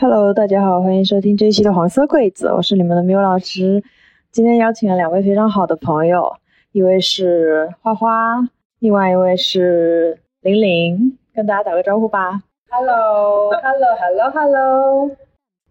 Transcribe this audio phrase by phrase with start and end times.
[0.00, 3.84] Hello，大家好，欢迎收听这一期的黄色柜子，我是你们的缪老师。
[4.30, 6.36] 今天邀请了两位非常好的朋友，
[6.72, 12.40] 一位是花花，另外一位是玲玲，跟大家打个招呼吧。
[12.70, 15.10] Hello，Hello，Hello，Hello，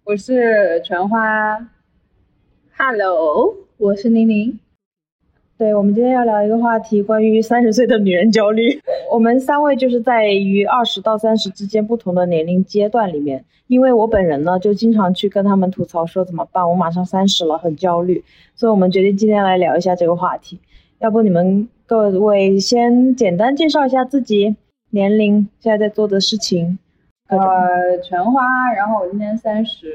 [0.04, 1.68] 我是全花。
[2.78, 4.60] Hello，我是宁宁。
[5.60, 8.82] 对，我们今天要聊一个话题，关于三十岁的女人焦虑。
[9.12, 18.24] 我们三位就是在于二十到三十之间不同的年龄阶段里面，因为我本人呢就经常去跟他们吐槽说怎么办，我马上三十了，很焦虑，
[18.56, 20.58] 所以我们决定今天来聊一下这个话题。
[21.00, 24.56] 要不你们各位先简单介绍一下自己
[24.92, 26.80] 年龄，现在在做的事情，
[27.28, 27.38] 呃，
[28.02, 29.92] 全花，然后我今年三十，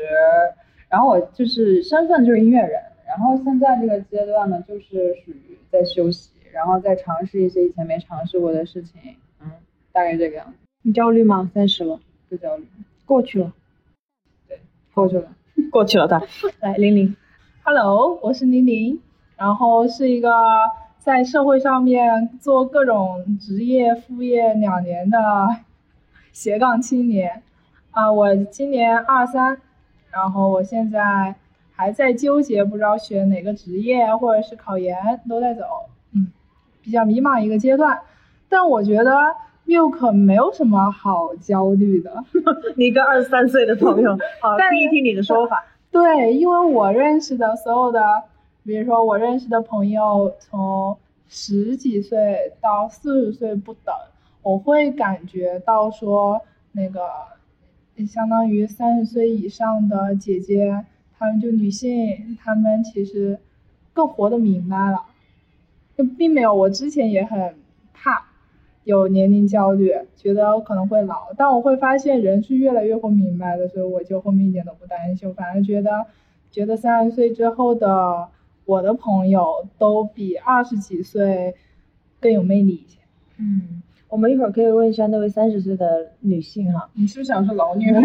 [0.91, 2.83] 然后我就是身份就是音乐人，
[3.16, 9.52] 然后现在这个阶段呢，就是属于在休息，然后再尝试一些以前没尝试过的事情，嗯，
[9.92, 11.48] 大概这个样子，你焦虑吗？
[11.55, 12.66] 三十了，不焦虑，
[13.06, 13.52] 过去了，
[14.48, 14.58] 对
[14.92, 15.28] 过去了。
[15.70, 16.20] 过去了的。
[16.60, 17.14] 来，玲玲
[17.62, 19.00] ，Hello，我是玲玲，
[19.36, 20.28] 然后是一个
[20.98, 25.19] 在社会上面做各种职业副业两年的
[26.33, 27.42] 斜杠青年。
[27.92, 29.61] 啊，我今年二三，
[30.11, 31.36] 然后我现在
[31.75, 34.97] 还在纠结，不知道选哪个职业或者是考研，
[35.28, 35.64] 都在走，
[36.12, 36.28] 嗯，
[36.83, 38.00] 比较迷茫一个阶段。
[38.48, 39.12] 但我觉得
[39.67, 42.25] Milk 没有什么好焦虑的。
[42.77, 45.64] 你一个二十三岁的朋友， 好，但听一听你的说法。
[45.91, 48.00] 对，因为我认识的所有的，
[48.64, 50.97] 比如说我认识的朋友，从
[51.28, 53.95] 十几岁到四十岁不等，
[54.42, 56.41] 我会感觉到说，
[56.72, 57.00] 那个
[58.06, 60.84] 相当于三十岁以上的姐姐，
[61.25, 63.39] 她们就女性，她们其实
[63.92, 65.03] 更活得明白了，
[65.97, 67.55] 就并没有我之前也很
[67.92, 68.27] 怕。
[68.84, 76.05] 有年龄焦虑，觉得可能会老，但我会发现人是越来越活明白的，所以我就后面一点都不担心，我反而觉得，
[76.50, 78.28] 觉得三十岁之后的
[78.67, 81.55] 我的朋友都比二十几岁
[82.20, 82.98] 更有魅力一些。
[83.39, 86.91] 嗯，我们一会儿可以问一下那位三十岁的女性哈。
[86.92, 88.02] 你是不是想说老女人？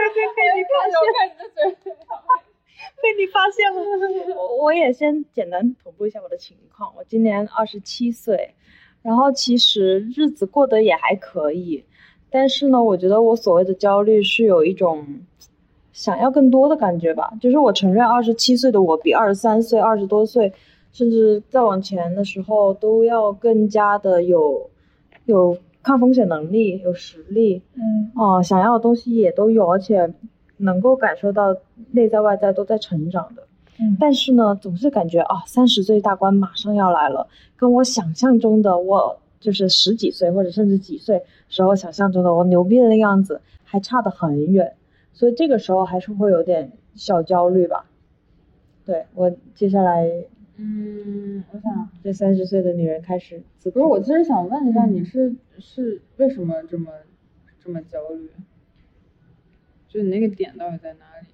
[0.00, 1.92] 对对对，你看我看你的嘴。
[3.02, 3.80] 被你发现了。
[4.36, 6.92] 我我也先简单同步一下我的情况。
[6.96, 8.54] 我今年二十七岁，
[9.02, 11.84] 然后其实日子过得也还可以，
[12.30, 15.06] 但是呢，我觉得我所谓的焦虑是有一种
[15.92, 17.30] 想要更多的感觉吧。
[17.40, 20.52] 就是我承认，二十七岁的我比二十三岁、二十多岁，
[20.92, 24.70] 甚至再往前的时候，都要更加的有
[25.26, 27.62] 有抗风险能力、有实力。
[27.74, 30.12] 嗯哦，想要的东西也都有，而且
[30.58, 31.56] 能够感受到
[31.92, 33.42] 内在外在都在成长的。
[33.78, 37.26] 嗯但是呢，总是感觉啊，三十岁大关马上要来了，
[37.56, 44.74] 跟我想象中的我就是十几岁或者甚至几岁时候想象中的我牛逼的那个样子还差得很远，
[45.14, 47.86] 所以这个时候还是会有点小焦虑吧。
[48.84, 50.06] 对我接下来
[50.62, 56.92] 嗯，我想，这三十岁的女人开始自不是，我其实想问一下，嗯你是是为什么这么
[57.64, 58.28] 这么焦虑？
[59.88, 61.26] 就你那个点到底在哪里？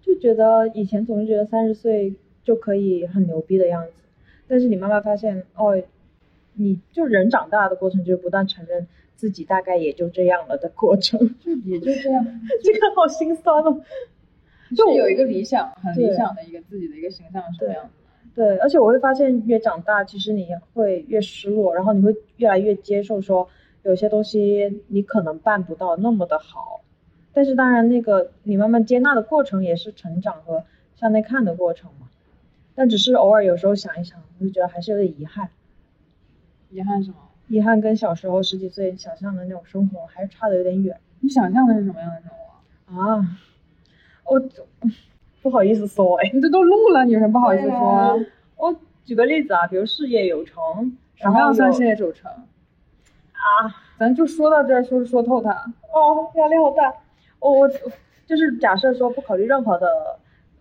[0.00, 3.92] 就觉得以前总是觉得三十岁就可以很牛逼的样子，
[4.48, 5.80] 但是你慢慢发现，哦，
[6.54, 11.36] 你就人长大的过程就是不断承认自己大概也就这样了的过程。
[11.40, 12.24] 就也就这样，
[12.64, 13.82] 这个好心酸哦。
[14.74, 18.01] 就有一个理想，很理想的一个自己的一个形象是什么样子的。
[18.34, 23.48] 对，而且我会发现越长大，其实你会越失落，然后你会越来越接受说
[23.82, 26.80] 有些东西你可能办不到那么的好，
[27.32, 32.08] 但是当然那个你慢慢接纳的过程也是成长和向内看的过程嘛。
[32.74, 35.50] 但只是偶尔有时候想一想，我就觉得还是有点遗憾，
[36.70, 37.16] 遗憾什么？
[37.48, 42.98] 遗憾跟小时候十几岁想象的那种生活还是差的有点远你想象的是什么样的生活？
[42.98, 43.38] 啊。
[44.24, 44.40] 我
[45.42, 48.14] 不好意思说哎，你这都录了，你有什么不好意思说啊？
[48.56, 52.30] 我举个例子啊，比如事业有成，什么样算事业有成？
[52.30, 53.74] 啊？
[53.98, 55.50] 咱就说到这儿，说说透它。
[55.92, 56.94] 哦，压力好大。
[57.40, 57.68] 我我
[58.24, 60.18] 就是假设说不考虑任何的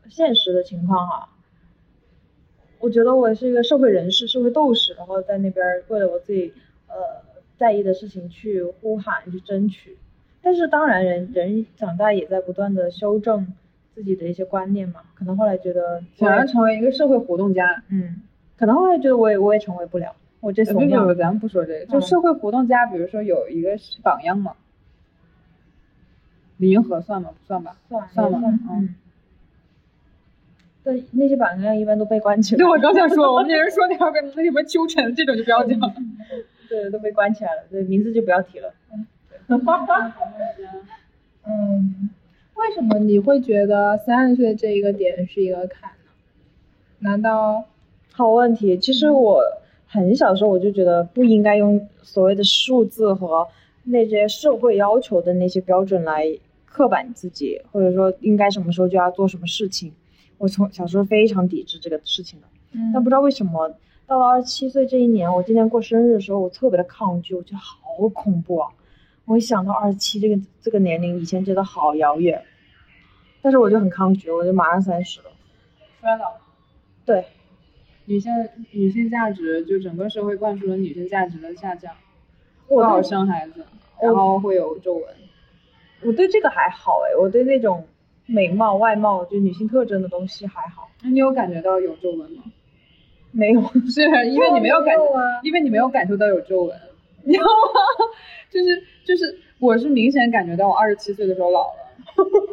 [0.09, 1.29] 现实的情况哈，
[2.79, 6.53] 我觉得我是一个社会人士、社会斗士，然后在那边儿为了我自己
[6.87, 6.95] 呃
[7.57, 9.97] 在意的事情去呼喊、去争取。
[10.41, 13.53] 但是当然人，人长大也在不断的修正
[13.93, 15.01] 自己的一些观念嘛。
[15.15, 18.21] 可能后来觉得，想要成为一个社会活动家，嗯，
[18.57, 24.53] 可能后来觉得我也我也成为不了，我这呃怂样不不不，咱们不说这个，就嗯社会活动家，比如说有一个榜样嘛，
[26.57, 27.29] 李银河算吗？
[27.31, 27.77] 不算吧？
[27.89, 28.95] 算算了算嗯嗯。
[30.83, 32.71] 对，那些榜样一般都被关起来对，了。
[32.71, 35.79] 我刚想说，我们那人说那个那什么秋晨这种就不要讲。
[36.67, 38.73] 对，都被关起来了，对，名字就不要提了。
[38.91, 39.05] 嗯，
[41.45, 42.09] 嗯，
[42.55, 46.11] 为什么你会觉得三十岁这一个点是一个坎呢？
[46.99, 47.65] 难道
[48.11, 48.77] 好问题。
[48.77, 49.41] 其实我
[49.87, 53.47] 很小时候我就觉得不应该用所谓的数字和
[53.83, 56.27] 那些社会要求的那些标准来
[56.65, 59.91] 刻板自己，或者说应该什么时候就要做什么事情。
[60.37, 63.73] 我从小时候非常抵制这个事情的，嗯但不知道为什么
[64.07, 67.77] 到了二十七岁这一年，我今年过生日的时候，我特别的抗拒，我觉得好
[68.09, 68.69] 恐怖啊！
[69.31, 72.43] 我一想到二十七这个这个年龄，以前觉得好遥远，
[73.41, 75.31] 但是我就很抗拒，我就马上三十了。
[76.01, 76.33] 衰老。
[77.05, 77.23] 对，
[78.03, 78.29] 女性
[78.71, 81.95] 女性价值就整个社会灌输了女性价值的下降，
[82.67, 83.65] 不我好生孩子，
[84.01, 85.03] 然后会有皱纹。
[86.01, 87.87] 我对这个还好哎，我对那种
[88.25, 92.43] 美貌、外貌就女性特征的东西还好，那你有感觉到有皱纹吗？
[93.31, 93.61] 没有。
[93.89, 94.93] 是因为你没有感
[95.41, 96.77] 因为你没有感受到有皱纹，
[97.25, 97.51] 你知道吗？
[98.49, 101.73] 就 是就是，我是明显感觉到我二十七岁的时候老了。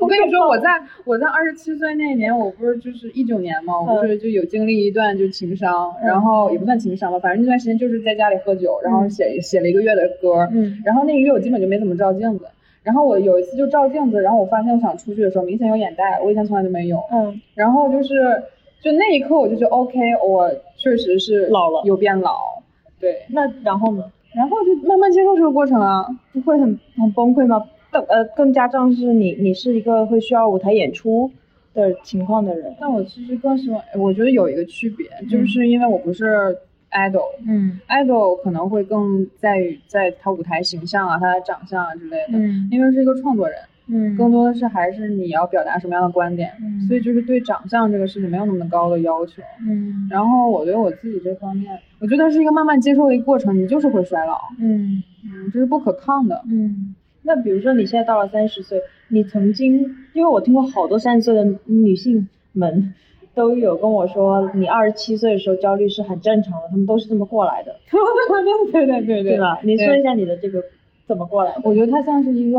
[0.01, 0.69] 我跟你说，我在
[1.05, 12.47] 我在二十七岁那一年，我不是就是一九年嘛，我不是就有经历一段就情伤，然后也不算情伤吧，反正那段时间就是在家里喝酒，然后写写了一个月的歌，嗯然后那个月我基本就没怎么照镜子。
[12.85, 16.99] 然后我有一次就照镜子，然后我发现我想出去的时候明显有眼袋，我以前从来就没有。
[17.13, 18.43] 嗯，然后就是
[18.81, 22.63] 就那一刻我就觉得 OK，我确实是老了有变老，
[23.01, 24.05] 对，那然后呢？
[24.35, 26.05] 然后就慢慢接受这个过程啊。
[26.33, 27.63] 不会很很崩溃吗？
[27.91, 31.31] 更呃更加重视你你是一个会需要舞台演出
[31.75, 32.75] 的情况的人。
[32.79, 36.57] 但我其实更希望，我觉得有一个区别，就是因为我不是
[36.91, 43.59] idol，idol、嗯 idol 可能会更在于在他舞台形象啊、他的长相啊之类的，嗯因为是一个创作人，
[43.91, 49.43] 嗯更多的是还是你要表达什么样的观点，嗯所以就是对长相这个事情没有那么高的要求。
[49.67, 56.43] 嗯然后我对我自己这方面，我觉得是一个慢慢接受的一个过程，你就是会衰老，嗯嗯，这是不可抗的。
[56.51, 56.95] 嗯。
[57.23, 62.95] 那比如说你现在到了三十岁，你曾经因为我听过好多三十岁的女性们
[63.35, 67.77] 都有跟我说，你二十七岁的时候焦虑是很正常的，她们都是这么过来的，
[68.73, 69.59] 对对对对吧？
[69.63, 70.63] 你说一下你的这个
[71.07, 71.61] 怎么过来的？
[71.65, 72.59] 我觉得它像是一个，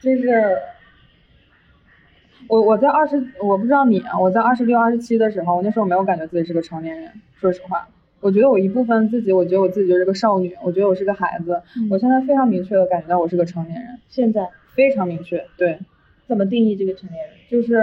[0.00, 0.58] 就是
[2.48, 7.88] 我我在二十，我不知道你啊，我在二十六、二十七的时候，我那时候没有感觉自己是个成年人，说实话。
[8.20, 11.62] 我觉得我一部分自己，我觉得我自己就是个少女，我觉得我是个孩子。
[11.76, 15.44] 嗯我现在非常明确的感觉到我是个成年人，现在非常明确。
[15.56, 15.78] 对，
[16.26, 17.34] 怎么定义这个成年人？
[17.50, 17.80] 就是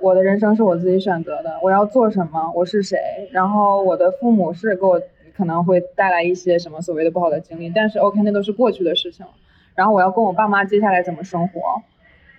[0.00, 5.02] 我的人生是我自己选择的，我要做什么，我是谁，然后我的父母是给我
[5.36, 9.26] 可能会带来一些什么所谓的不好的经历，但是 OK，那都是过去的事情。
[9.74, 11.60] 然后我要跟我爸妈接下来怎么生活，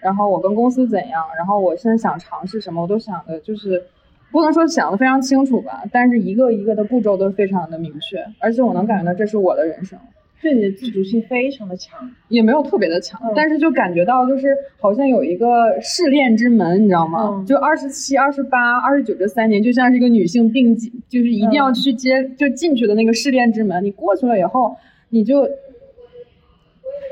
[0.01, 3.83] 然后我跟公司怎样，然后我现在想尝试什么，我都想的就是
[4.31, 9.97] 不能说想的非常清楚吧，但是一个一个的步骤都非常的明确，而且我能感觉到这是我的人生。
[10.41, 11.97] 对你的自主性非常的强。
[12.27, 17.29] 也没有特别的强，嗯但是就感觉到就是好像有一个试炼之门，你知道吗？
[17.31, 23.81] 嗯就二十七、二十八、二十九这三年，就像是一个女性并进，就是一定要嗯去接、就进去的那个试炼之门。
[23.81, 24.75] 你过去了以后，
[25.12, 25.47] 你就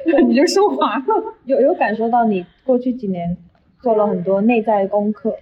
[0.28, 1.04] 你就升华了。
[1.46, 3.36] 有有感受到你过去几年
[3.82, 5.36] 做了很多内在功课，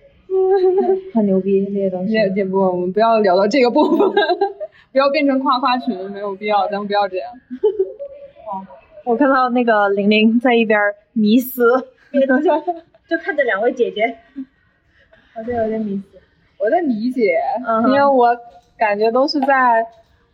[1.14, 2.14] 很牛逼这些东西。
[2.16, 4.10] 也也不，我们不要聊到这个部分，
[4.92, 7.32] 不要变成夸夸群，没有必要，咱们不要这样。
[7.32, 8.66] 哦
[9.06, 10.80] 我看到那个玲玲在一边
[11.14, 11.64] 迷思，
[12.12, 12.52] 别的就
[13.08, 14.16] 就看着两位姐姐，
[15.34, 16.20] 好像有点迷思。
[16.60, 17.40] 我在理解，
[17.88, 18.38] 因为我
[18.78, 19.84] 感觉都是在，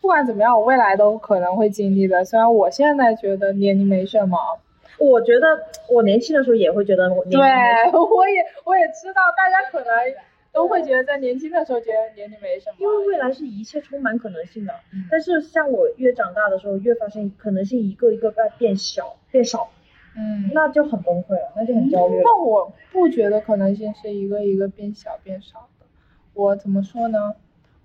[0.06, 2.24] 不管怎么样，我未来都可能会经历的。
[2.24, 4.38] 虽然我现在觉得年龄没什么，
[5.00, 5.48] 我觉得
[5.90, 9.88] 我年轻的时候也会觉得我年对龄没什么，我也我也知道，大家可能
[10.54, 14.76] 都会觉得在年轻的时候觉得年龄没什么，因为未来是一切充满可能性的。
[15.10, 19.70] 但是像我越长大的时候，越发现可能性一个一个在变小、变少，
[20.16, 20.52] 嗯。
[20.54, 22.22] 那就很崩溃了，那就很焦虑了。
[22.24, 25.88] 但我不觉得可能性是一个一个变小变少的。
[26.36, 27.34] 我怎么说呢？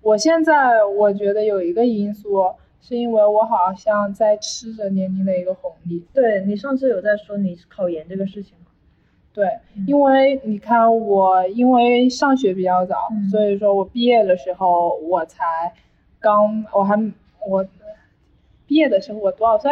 [0.01, 6.05] 我现在我觉得有一个因素，是因为我好像在吃着年龄的一个红利。
[6.13, 8.65] 对你上次有在说你考研这个事情吗？
[9.33, 9.47] 对，
[9.87, 15.71] 因为你看我，因为上学比较早，嗯所以说我毕业的时候我才
[16.19, 17.13] 刚，我还
[17.47, 17.65] 我
[18.67, 19.71] 毕业的时候我多少岁？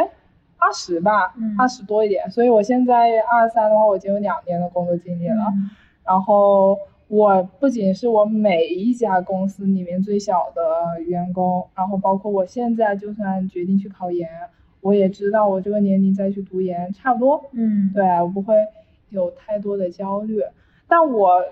[0.57, 2.29] 二十吧嗯，二十多一点。
[2.29, 5.43] 所以我现在二十三的话，我已经有两年的工作经历了。
[5.55, 5.69] 嗯
[6.05, 6.75] 然后
[7.09, 14.29] 我不仅是我每一家公司里面最小的员工，然后包括我现在就算决定去考研，
[14.81, 18.53] 我也知道我这个年龄再去读研差不多，嗯，对我不会
[19.09, 20.39] 有太多的焦虑。
[20.87, 21.43] 但我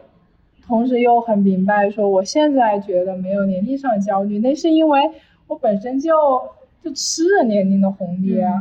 [0.63, 5.09] 同时又很明白，说我现在觉得没有年龄上焦虑，那是因为
[5.47, 6.13] 我本身就
[6.83, 8.53] 就吃了年龄的红利啊。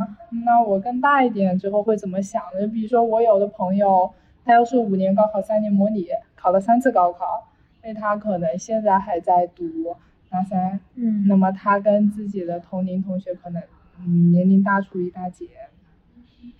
[0.46, 2.66] 那我更大一点之后会怎么想呢？
[2.68, 4.10] 比如说我有的朋友，
[4.46, 6.06] 他要是五年高考三年模拟，
[6.46, 7.48] 考了三次高考，
[7.82, 9.96] 那他可能现在还在读
[10.30, 13.60] 大三，嗯那么他跟自己的同龄同学可能
[13.98, 15.48] 嗯年龄大出一大截。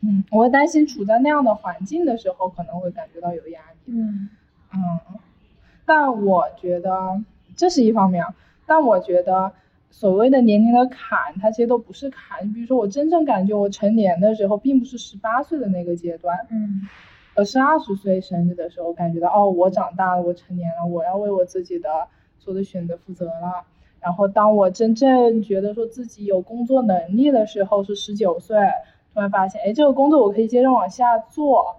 [0.02, 3.92] 嗯，我会担心处在那样的环境的时候，可能会感觉到有压力。
[3.92, 4.28] 嗯
[4.74, 4.80] 嗯，
[5.84, 7.22] 但我觉得
[7.54, 8.34] 这是一方面，啊，
[8.66, 9.52] 但我觉得
[9.92, 12.52] 所谓的年龄的坎，它其实都不是坎。
[12.52, 16.88] 比如说，我真正感觉我成年的时候，并不是十八岁的那个阶段，嗯
[17.36, 23.64] 而是二十岁生日的时候，感觉到哦，我长大了，我成年了，我要为我自己的做的选择负责了。
[24.00, 28.56] 然后，当我真正觉得说自己有工作能力的时候，是十九岁，
[29.12, 31.76] 突然发现，哎，这个工作我可以接着往下做。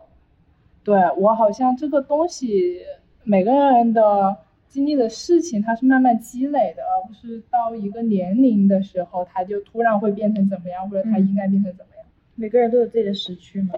[0.83, 2.79] 对我好像这个东西，
[3.23, 4.37] 每个人的
[4.67, 12.05] 经历的事情，它是慢慢积累的，而不是到一个年龄的时候，它就突然会变成怎么样，或者它应该变成怎么样。
[12.35, 13.75] 每个人都有自己的时区嘛。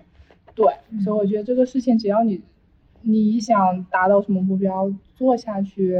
[0.59, 2.41] 对，所以我觉得这个事情，只要你
[3.01, 5.95] 你想达到什么目标，做下去，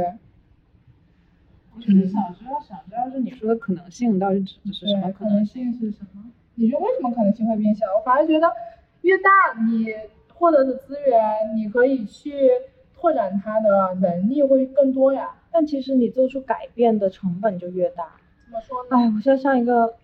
[1.74, 5.72] 我只是想知道，想知道是你说的可能性到底指的是什么，可能性？
[5.72, 6.30] 性是什么？
[6.56, 7.86] 你觉得为什么可能性会变小？
[7.96, 8.52] 我反而觉得
[9.00, 9.30] 越大，
[9.66, 9.86] 你
[10.34, 12.34] 获得的资源，你可以去
[12.94, 15.36] 拓展它的能力会更多呀。
[15.50, 18.16] 但其实你做出改变的成本就越大。
[18.44, 18.88] 怎么说呢？
[18.90, 19.94] 哎，我现在像一个，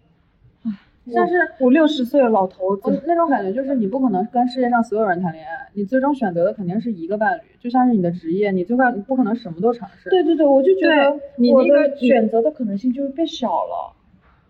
[1.09, 2.83] 哎，像是五六十岁的老头子。
[2.85, 10.11] 我那种感觉就是你不可能跟世界上所有人谈恋爱，你最终选择的肯定是一个伴侣，就像是你的职业，你最后你不可能什么都尝试。
[10.11, 13.93] 对对对，我就觉得你那个的选择的可能性就会变小了。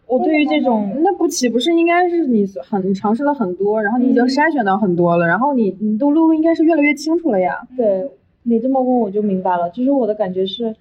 [0.06, 7.66] 我对于这种，那不岂不是应该是你很你尝试了很多，然后你已经嗯筛选到很多了，然后你你的路应该是越来越清楚了呀。
[7.76, 8.08] 对
[8.44, 10.76] 你这么问我就明白了，就是我的感觉是，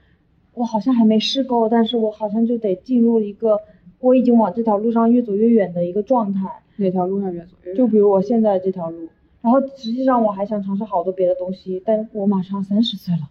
[0.54, 3.60] 我好像还没试够，但是我好像就得进入一个
[4.06, 6.62] 我已经往这条路上越走越远的一个状态。
[6.76, 7.76] 哪条路上越走越远？
[7.76, 9.08] 就比如我现在这条路，
[9.42, 13.22] 然后实际上我还想尝试好多别的东西，但我马上三十岁了，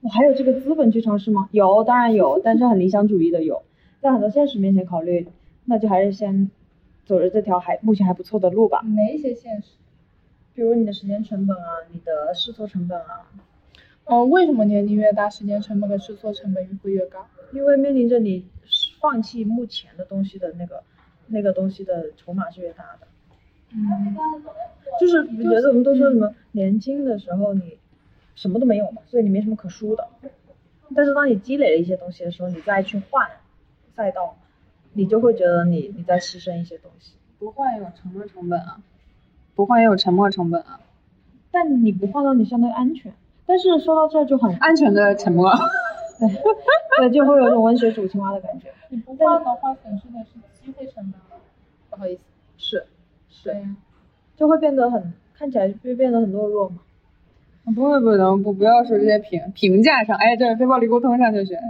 [0.00, 1.50] 我还有这个资本去尝试吗？
[1.52, 3.62] 有，当然有，但是很理想主义的有，
[4.00, 5.26] 在很多现实面前考虑，
[5.66, 6.50] 那就还是先
[7.04, 8.80] 走着这条还目前还不错的路吧。
[8.96, 9.72] 哪一些现实？
[10.54, 13.28] 比如你的时间成本啊，你的试错成本啊，
[14.04, 17.26] 嗯，为什么年龄越大，时间成本跟试错成本会越高？
[17.52, 18.46] 因为面临着你
[19.02, 20.82] 放弃目前的东西的那个
[21.26, 23.08] 那个东西的筹码是越大的。
[23.74, 24.16] 嗯，
[25.00, 27.78] 就是你觉得我们都说什么年轻的时候你
[28.34, 30.08] 什么都没有嘛，所以你没什么可输的。
[30.94, 33.26] 但是当你积累了一些东西的时候，你再去换
[33.96, 34.36] 赛道，
[34.92, 37.16] 你就会觉得你你在牺牲一些东西。
[37.38, 38.80] 不换也有沉没成本啊，
[39.54, 40.80] 不换也有沉没成本啊，
[41.50, 43.12] 但你不换到你相对安全。
[43.46, 45.42] 但是说到这儿就很安全的沉没。
[46.98, 48.68] 对，就会有种温水煮青蛙的感觉。
[48.90, 51.20] 你不换的话，损失的是机会成本。
[51.90, 52.22] 不好意思，
[52.58, 52.84] 是，
[53.44, 53.64] 对。
[54.36, 56.78] 就会变得很看起来会变得很懦弱嘛。
[57.74, 61.62] 不会不能不不要说这些评评价上，哎，对非暴力沟通上就是，嗯，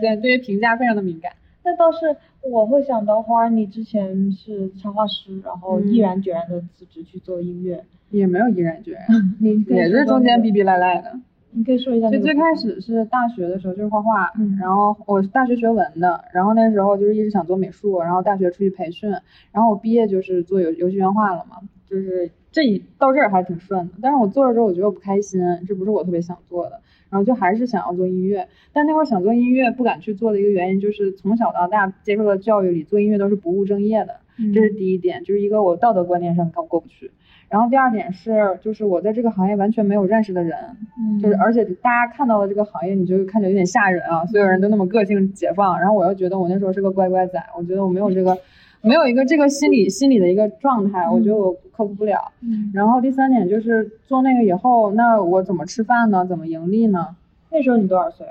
[0.00, 1.32] 对对于评价非常的敏感。
[1.64, 9.06] 那倒是我会想到花儿，你之前是插画师，然后毅然决然的辞职去做音乐，也没有毅然决然，
[9.40, 11.18] 你也是中间逼逼赖赖的。
[11.58, 19.10] 你可以说一下就最开始是大学的时候就是画画，嗯然后我是大学学文的，然后那时候就是一直想做美术，然后大学出去培训，
[19.50, 37.10] 然后我毕业就是做游游戏原画了嘛，就是这一到这儿还挺顺的，但是我做了之后我觉得我不开心，这不是我特别想做的，然后就还是想要做音乐，但那会儿想做音乐不敢去做的一个原因就是从小到大接受的教育里做音乐都是不务正业的，嗯这是第一点，就是一个我道德观念上过过不去。
[37.48, 40.58] 然后第二点是，就是我在这个行业完全没有认识的人，
[40.98, 48.36] 嗯就是而且大家看到的这个行业，你就看着有点吓人啊，所有人都那么个性解放，然后我又觉得我那时候是个乖乖仔，我觉得我没有这个，
[48.82, 52.32] 没有一个这个心理心理的一个状态，我觉得我克服不了。
[52.42, 56.26] 嗯然后第三点就是做那个以后，那我怎么吃饭呢？
[56.26, 57.16] 怎么盈利呢？
[57.50, 58.26] 那时候你多少岁？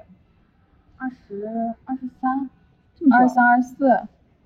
[1.00, 1.48] 二十
[1.86, 2.50] 二十三，
[3.12, 3.90] 二十三二十四，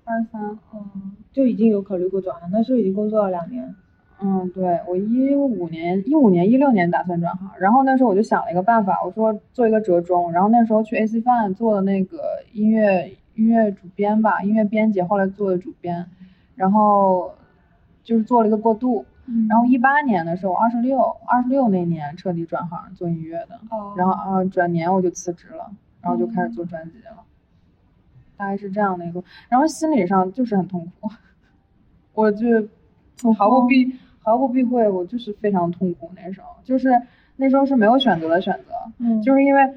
[0.04, 0.58] 二十三。
[0.74, 3.74] 嗯，就已经有考虑过转行，那时候已经工作了两年。
[4.22, 12.18] 嗯，对我一五年、一五年、一六年打算转行，然后那时候我就想了一个办法，我说做一个折中，然后那时候去 AC Fun 做的那个
[12.52, 16.06] 音乐音乐主编吧，音乐编辑，后来做的主编，
[16.54, 17.32] 然后
[18.04, 19.48] 就是做了一个过渡，嗯。
[19.48, 23.94] 然后一八年的时候，二十六二十六那年彻底转行做音乐的，哦。
[23.96, 27.24] 然后啊转年我就辞职了，然后就开始做专辑了，
[28.36, 31.10] 大概是这样的一个，然后心理上就是很痛苦，
[32.14, 32.68] 我就
[33.36, 36.88] 毫不避毫不避讳，我就是非常痛苦那时候，就是
[37.36, 39.74] 那时候是没有选择的选择，嗯就是因为。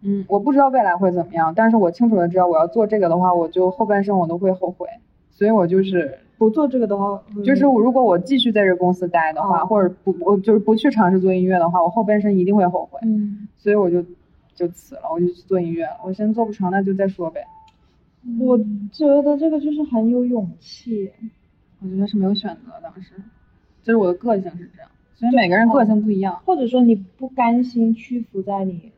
[0.00, 4.86] 嗯，我不知道未来会怎么样，但是我清楚的知道我要做这个的话，我就后半生我都会后悔，
[5.32, 14.04] 所以我就是不做这个的话，就是我如果我继续在这公司待的话，哦或者不我就是不去尝试做音乐的话，我后半生一定会后悔，嗯，所以我就
[14.54, 15.96] 就辞了，我就去做音乐了。
[16.04, 17.44] 我先做不成，那就再说呗。
[18.38, 18.56] 我
[18.92, 21.10] 觉得这个就是很有勇气。
[21.82, 23.14] 我觉得是没有选择，当时，
[23.82, 26.40] 就是我的个性是这样，所以每个人个性不一样。
[26.44, 28.92] 或者说你不甘心屈服在你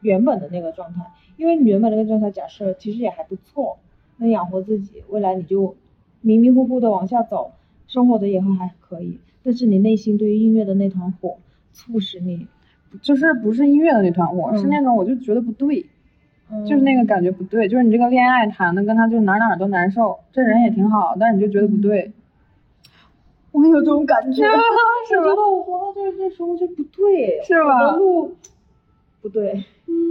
[0.00, 1.02] 原本的那个状态，
[1.36, 3.78] 因为你原本那个状态假设其实也还不错，
[4.18, 5.74] 能养活自己，未来你就
[6.20, 7.52] 迷迷糊糊的往下走，
[7.86, 11.36] 生活的也会还可以，但是你内心对于音乐的那团火
[11.72, 12.46] 促使你，
[13.02, 15.86] 就是不是音乐的那团火，嗯是那种我就觉得不对，
[16.50, 22.12] 嗯就是那个感觉不对，就是你这个恋爱谈的跟他就哪儿哪儿都难受，这人也挺好，但是你就觉得不对，
[23.54, 24.42] 我有这种感觉，
[25.08, 28.36] 是吧我觉得我活到这这时候就不对，是吧我的路
[29.22, 29.64] 不对，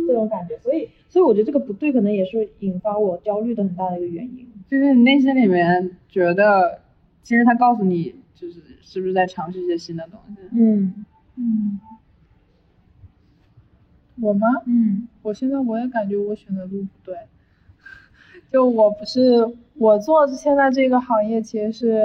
[0.08, 4.48] 这种感觉，所以所以我觉得这个不对可能也是引发我焦虑的很大的一个原因。
[4.70, 6.80] 就是你内心里面觉得，
[7.22, 10.42] 其实他告诉你就是是不是在尝试一些新的东西。
[10.54, 11.06] 嗯。
[11.36, 11.80] 嗯，
[14.22, 14.48] 我吗？
[14.66, 15.08] 嗯。
[15.22, 17.16] 我现在我也感觉我选的路不对，
[18.52, 22.02] 就我不是我做现在这个行业，其实是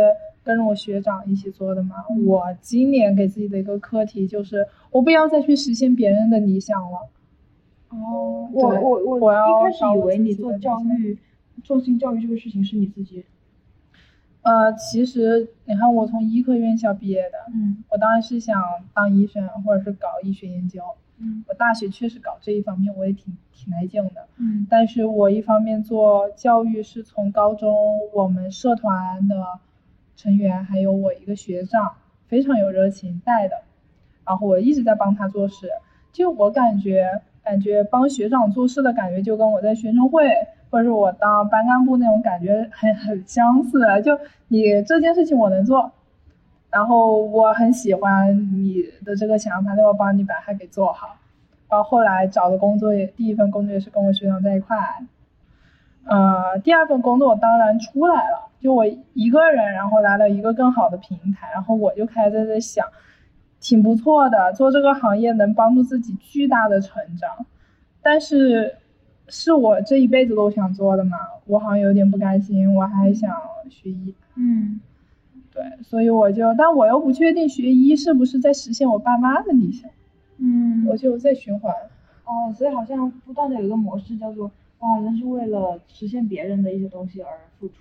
[0.48, 1.96] 跟着我学长一起做的嘛。
[2.08, 7.10] 嗯我今年给自己的一个课题就是，我不要再去实现别人的理想了。
[7.90, 11.18] 哦，我对我我要一开始以为你做教育，
[11.62, 13.26] 重心教育这个事情是你自己。
[14.40, 18.62] 呃，其实你看，我从医科院校毕业的，嗯我当然是想
[18.94, 20.80] 当医生或者是搞医学研究。
[21.20, 24.26] 嗯我大学确实搞这一方面，我也挺挺来劲的。
[24.38, 27.76] 嗯但是我一方面做教育是从高中
[28.14, 29.58] 我们社团的
[30.18, 31.94] 成员，还有我一个学长
[32.26, 33.62] 非常有热情带的，
[34.26, 35.70] 然后我一直在帮他做事。
[36.12, 40.28] 就我感觉，感觉帮学长做事的感觉，就跟我在学生会
[40.70, 43.78] 或者是我当班干部那种感觉很很相似。
[44.02, 45.92] 就你这件事情我能做，
[46.68, 51.16] 然后我很喜欢你的这个想法，那我帮你把它给做好。
[51.70, 54.76] 然后后来找的工作也，第一份工作也是跟我学长在一块，
[56.09, 62.87] 呃，第二份工作我当然出来了，就我一个人，然后来了一个更好的平台，然后我就开始在这想，
[63.61, 67.44] 挺不错的，做这个行业能帮助自己巨大的成长，
[68.03, 68.77] 但是
[69.29, 73.31] 是我这一辈子都想做的嘛，我好像有点不甘心，我还想
[73.68, 74.14] 学医。
[74.35, 74.81] 嗯
[75.53, 79.90] 对，所以我就，但我又不确定学医是不是在实现我爸妈的理想，
[80.38, 81.75] 嗯我就在循环。
[82.25, 87.74] 哦，所以好像不断的有一个模式叫做，我好像是为了实现别人的一些东西而付出，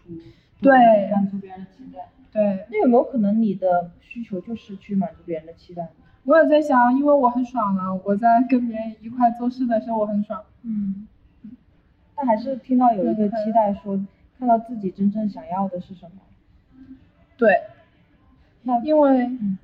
[0.61, 2.09] 对满足别人的期待。
[2.31, 5.89] 对，那有没有可能你的需求就是去满足别人的期待？
[6.25, 10.43] 我也在想，因为我很爽啊，我在跟别人一块做事的时候我很爽。
[10.63, 11.07] 嗯，
[12.15, 13.99] 但还是听到有一个期待说，
[14.37, 16.11] 看到自己真正想要的是什么。
[17.37, 17.61] 对，
[18.63, 19.57] 那因为嗯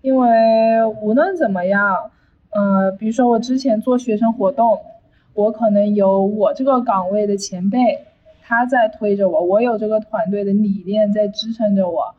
[0.00, 2.10] 因为无论怎么样，
[2.50, 4.80] 呃，比如说我之前做学生活动，
[5.34, 8.04] 我可能有我这个岗位的前辈，
[8.42, 12.14] 他在推着我，我有这个团队的理念在支撑着我，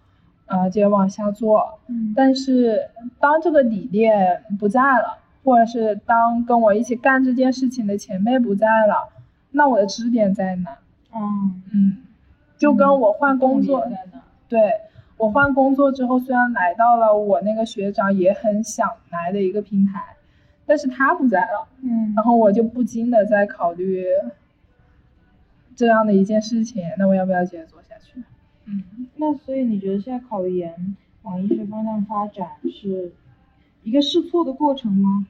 [0.47, 1.79] 呃，接着往下做。
[1.87, 9.09] 嗯但是当这个理念不在了，或者是当跟我一起干这件事情的前辈不在了，
[9.51, 10.77] 那我的支点在哪？
[11.13, 11.97] 嗯，嗯，
[12.57, 14.21] 就跟我换工作，在哪？
[14.49, 14.59] 对
[15.17, 20.01] 我换工作之后，虽然来到了我那个学长也很想来的一个平台，
[20.65, 22.13] 但是他不在了，嗯。
[22.15, 24.05] 然后我就不禁的在考虑
[25.75, 28.23] 这样的一件事情，那我要不要接着做下去？
[28.65, 28.83] 嗯，
[29.17, 33.11] 那所以你觉得现在考研往医学方向发展是
[33.83, 35.27] 一个试错的过程吗？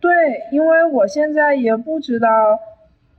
[0.00, 0.10] 对，
[0.50, 2.28] 因为我现在也不知道，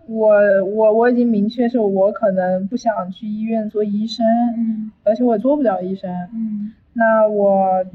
[0.08, 0.34] 我
[0.66, 4.26] 我我已经明确是我可能不想去医院做医生，
[4.58, 4.92] 嗯。
[5.04, 6.74] 而且我做不了医生，嗯。
[6.94, 7.86] 那我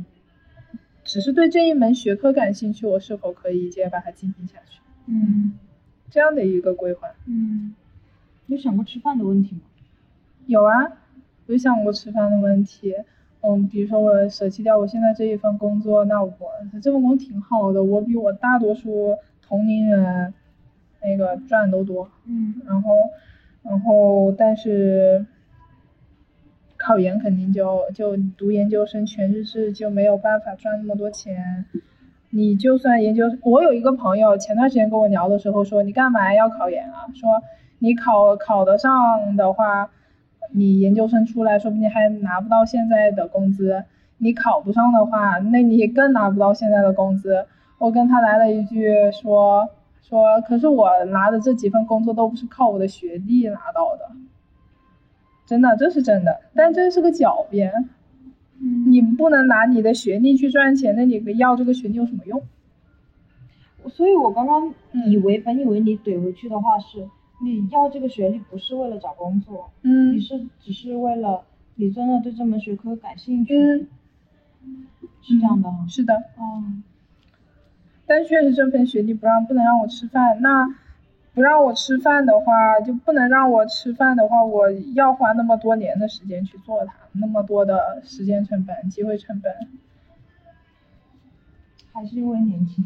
[1.09, 4.79] 只是对这一门学科感兴趣，我是否可以接着把它进行下去？
[5.07, 5.55] 嗯
[6.11, 7.09] 这样的一个规划。
[7.25, 7.75] 嗯，
[8.47, 9.63] 有想过吃饭的问题吗？
[10.47, 10.93] 有啊，
[11.47, 12.95] 有想过吃饭的问题。
[13.41, 16.31] 嗯，比如说我舍弃掉我现在这一份工作，那我
[16.83, 20.35] 这份工作挺好的，我比我大多数同龄人
[21.03, 22.11] 那个赚都多。
[22.27, 22.95] 嗯然后，
[23.63, 25.25] 然后但是
[26.89, 31.67] 考研肯定就就读研究生全日制就没有办法赚那么多钱。
[32.31, 37.05] 你就算研究，我有一个朋友前段时间跟我聊的时候说，你干嘛要考研啊？
[37.15, 37.43] 说
[37.79, 39.91] 你考考得上的话，
[40.55, 43.83] 你研究生出来说不定还拿不到现在的工资；
[44.17, 47.45] 你考不上的话，那你更拿不到现在的工资。
[47.77, 49.69] 我跟他来了一句说
[50.01, 54.09] 说，可是我拿的这几份工作都不是靠我的学历拿到的。
[55.49, 57.73] 真的，这是真的，但这是个狡辩。
[58.61, 62.43] 嗯你不能拿你的学历去赚钱，那你要这个学历有什么用？
[63.89, 67.09] 所以我刚刚嗯以为，本以为你怼回去的话是，
[67.41, 71.45] 你要这个学历不是为了找工作，嗯你是只是为了
[71.77, 73.57] 你真的对这门学科感兴趣，
[74.65, 74.87] 嗯，
[75.23, 75.87] 是这样的哈。
[75.89, 76.65] 是的，哦，
[78.07, 80.67] 但确实这份学历不让不能让我吃饭，那
[81.39, 89.55] 不让我吃饭的话，就不能让我吃饭的话，我要花那么多年的时间去做它，那么多的时间成本、机会成本。
[91.93, 92.85] 还是因为年轻。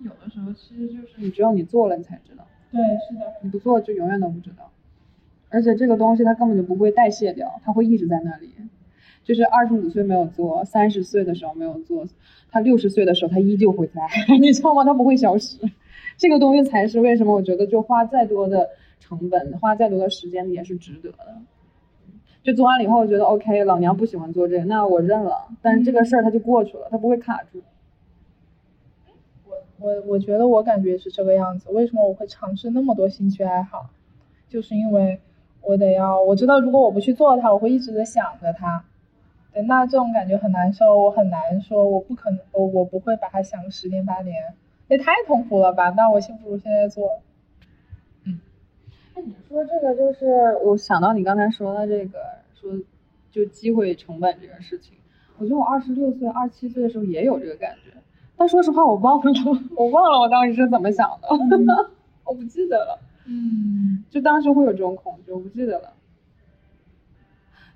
[0.00, 4.70] 有的时候其实就是你只有你做了，你才知道，对，是的，你不做就永远都不知道。
[5.50, 8.50] 而且这个东西它根本就不会代谢掉，它会一直在那里。
[9.24, 12.06] 就是二十五岁没有做，三十岁的时候没有做，
[12.50, 14.00] 他六十岁的时候他依旧会在，
[14.40, 14.84] 你知道吗？
[14.84, 15.58] 他不会消失。
[16.16, 21.36] 这个东西才是为什么我觉得就花再多的成本，花再多的时间也是值得的。
[22.42, 25.48] 就做完了以后，我觉得 OK，老娘不喜欢做这个，那我认了。
[25.60, 27.60] 但是这个事儿它就过去了，它不会卡住。
[29.48, 31.68] 我我我觉得我感觉是这个样子。
[31.70, 33.90] 为什么我会尝试那么多兴趣爱好？
[34.48, 35.20] 就是因为
[35.60, 38.84] 我得要，我知道如果我不去做它，我会一直在想着它。
[39.52, 44.54] 对，那这种感觉很难受，我很难说，我不可能，我我不会把它想十年八年，
[44.88, 45.90] 也太痛苦了吧？
[45.90, 47.20] 那我幸不如现在做。
[48.24, 48.40] 嗯
[49.14, 50.26] 那你说这个就是
[50.64, 52.18] 我想到你刚才说的这个，
[52.54, 52.70] 说
[53.30, 54.96] 就机会成本这个事情，
[55.38, 57.92] 我觉得我二十六岁、二十七岁的时候也有这个感觉，
[58.36, 59.32] 但说实话我忘了，
[59.76, 61.28] 我忘了我当时是怎么想的，
[62.24, 65.92] 我不记得了，嗯就当时会有这种恐惧，我不记得了。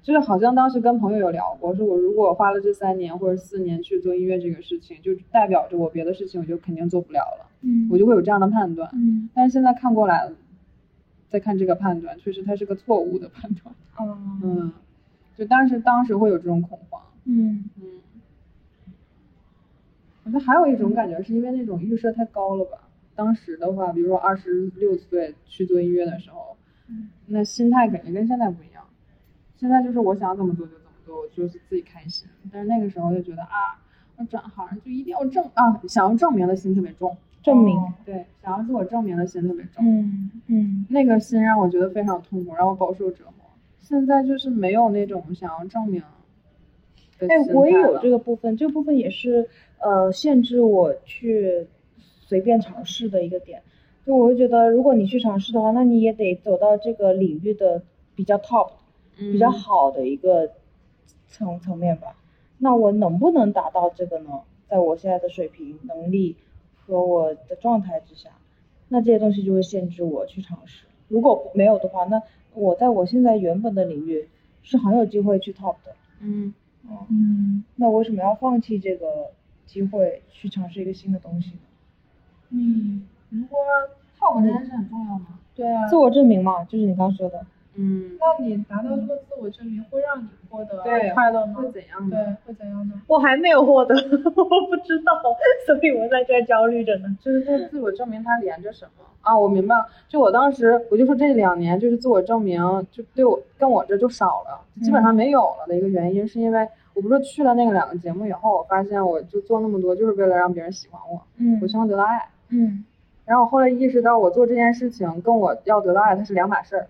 [0.03, 8.91] 就是好像当时跟朋友有聊过，说我如果花了这三年或者四年去做音乐这个事情，就代表着我别的事情我就肯定做不了了，嗯我就会有这样的判断。
[8.95, 10.31] 嗯但是现在看过来，
[11.29, 13.75] 再看这个判断，确实它是个错误的判断。
[13.99, 14.73] 哦嗯，
[15.37, 17.03] 就当时当时会有这种恐慌。
[17.25, 18.01] 嗯嗯，
[20.25, 22.79] 我觉得还有一种感觉是因为那种预设太高了吧。
[23.15, 26.57] 当时的话，比如说二十六岁去做音乐的时候，
[26.89, 28.70] 嗯那心态肯定跟现在不一样。
[29.61, 32.27] 现在就是我想怎么做就怎么做，我就是自己开心。
[32.51, 33.77] 但是那个时候就觉得啊，
[34.17, 37.15] 我转行就一定要证啊，想要证明的心特别重。
[37.43, 39.85] 证明哦对，想要自我证明的心特别重。
[39.87, 43.51] 嗯嗯那个心让我觉得非常痛苦，让我饱受折磨。
[43.81, 46.01] 现在就是没有那种想要证明
[47.19, 49.47] 的哎，我也有这个部分，这个部分也是
[49.79, 51.67] 呃限制我去
[51.99, 53.63] 随便尝试的一个点。
[54.07, 57.83] 就我会觉得，如果你去尝试的话，那你也得走到这个领域的
[58.15, 58.71] 比较 top、
[59.33, 60.51] 比较嗯好的一个
[61.29, 62.17] 层层面吧。
[62.59, 64.41] 那我能不能达到这个呢？
[64.69, 66.37] 在我现在的水平、能力
[66.77, 68.31] 和我的状态之下，
[68.89, 70.87] 那这些东西就会限制我去尝试。
[71.09, 72.23] 如果没有的话，那
[72.55, 74.29] 我在我现在原本的领域
[74.63, 75.97] 是很有机会去 top 的。
[76.21, 76.55] 嗯，
[77.09, 79.33] 嗯那为什么要放弃这个
[79.67, 81.61] 机会去尝试一个新的东西呢？
[82.51, 83.59] 嗯，如果
[84.19, 85.39] top 这件事很重要吗？
[85.57, 87.45] 对啊自，我证明嘛，就是你刚说的。
[87.75, 91.55] 嗯，那你达到这个自我证明，会让你获得对快乐吗？
[91.61, 92.95] 会怎样对？，会怎样呢？
[93.07, 93.95] 我还没有获得，
[94.37, 95.13] 我不知道，
[95.67, 97.17] 所以我在这儿焦虑着呢。
[97.21, 99.39] 就是这自我证明它连着什么啊？
[99.39, 112.29] 我明白了，就我当时我就说这两年就是自我证明就对我跟我这就少了，基本上没有了的一个原因，是因为我不是去了那个两个节目以后，我发现我就做那么多就是为了让别人喜欢我，嗯我希望得到爱。
[112.49, 112.85] 嗯
[113.27, 116.89] 然后我后来意识到，我做这件事情跟我要得到爱它是两码事儿。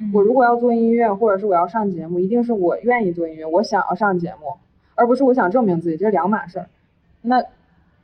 [0.00, 4.54] 嗯我如果要做音乐，或者是我要上节目，一定是我愿意做音乐，我想要上节目，
[4.94, 6.66] 而不是我想证明自己，这是两码事儿。
[7.22, 7.42] 那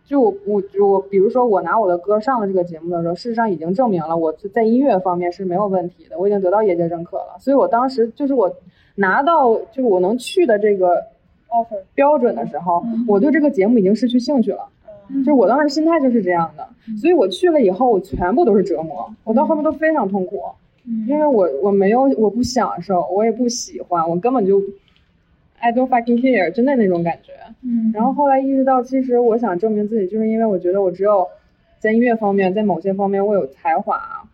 [0.05, 7.37] 就我我就我，比如说我拿我的歌上了这个节目的时候，事实上已经证明了我在音乐方面是没有问题的，我已经得到业界认可了。
[7.39, 8.53] 所以我当时就是我
[8.95, 10.95] 拿到就是我能去的这个
[11.49, 14.69] offer，标准的时候，我对这个节目已经失去兴趣了。
[15.13, 20.41] 嗯就我当时心态就是这样的，所以我去了以后，我全部都是折磨，我到后面都非常痛苦。
[21.07, 24.61] 因为我我没有我不享受，我也不喜欢，我根本就
[25.59, 27.33] I don't fucking care，真的那种感觉。
[27.63, 31.29] 嗯然后后来意识到，其实我想证明自己，就是因为我觉得我只有
[31.79, 34.29] 在音乐方面，在某些方面我有才华，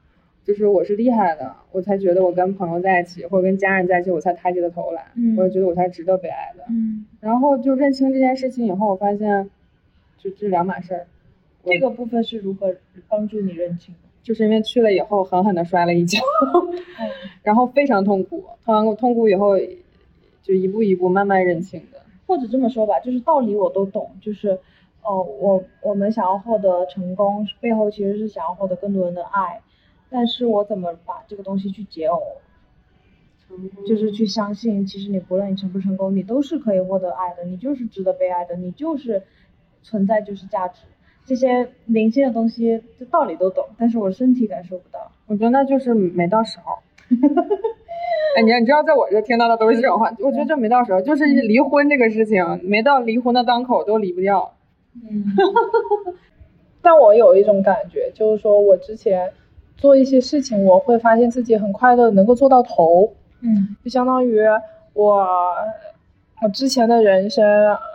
[0.45, 6.65] 就是我是厉害的，我才觉得我跟朋友在一起或者跟家人在一起，我才抬起了头来，嗯我也觉得我才值得被爱的。
[6.71, 9.51] 嗯，然后就认清这件事情以后，我发现
[10.19, 11.07] 就这两码事儿。
[11.65, 12.77] 这个部分是如何
[13.09, 14.06] 帮助你认清的？
[14.27, 16.19] 就是因为去了以后狠狠的摔了一跤，
[17.45, 19.57] 然后非常痛苦，痛完痛苦以后
[20.43, 22.03] 就一步一步慢慢认清的。
[22.27, 24.59] 或者这么说吧，就是道理我都懂，就是，
[25.05, 29.61] 呃，我我们想要获得成功，背后其实是想要获得更多人的爱，
[30.11, 32.21] 但是我怎么把这个东西去解耦
[33.87, 39.23] 就是去相信，其实你不论你成不成功，你都是可以获得爱的，你就是值得被爱的，你就是
[39.85, 40.81] 存在就是价值。
[41.27, 45.11] 这些灵性的东西，这道理都懂，但是我身体感受不到。
[45.27, 46.77] 我觉得那就是没到时候。
[48.37, 54.55] 哎，你你知道，在我这听到的都是这种话，我觉得这没到时候，就是离婚这个事情，没到离婚的当口都离不掉。
[54.95, 55.25] 嗯，
[56.83, 59.33] 但我有一种感觉，就是说我之前
[59.77, 63.13] 做一些事情，我会发现自己很快的能够做到头。
[63.41, 64.41] 嗯，就相当于
[64.93, 65.27] 我
[66.43, 67.45] 我之前的人生，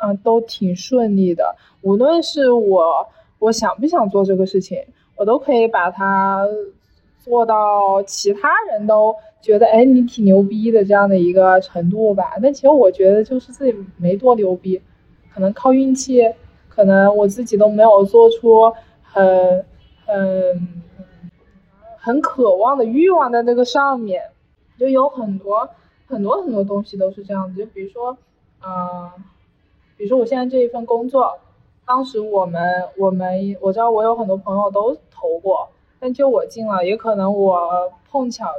[0.04, 1.56] 嗯，都挺顺利的。
[1.82, 3.08] 无论是我
[3.42, 4.78] 我想不想做这个事情，
[5.18, 6.48] 我都可以把它
[7.18, 12.34] 做到其他人都觉得，哎，你挺牛逼的这样的一个程度吧。
[12.42, 14.80] 但其实我觉得就是自己没多牛逼，
[15.34, 16.22] 可能靠运气，
[16.70, 19.66] 可能我自己都没有做出很
[20.06, 20.84] 很
[21.98, 24.22] 很渴望的欲望在这个上面。
[24.78, 25.70] 就有很多
[26.08, 28.18] 很多很多东西都是这样子，就比如说，
[28.66, 29.12] 嗯，
[29.96, 31.38] 比如说我现在这一份工作，
[31.86, 32.62] 当时我们
[32.98, 35.68] 我们我知道我有很多朋友都投过，
[36.00, 38.50] 但就我进了，也可能我碰巧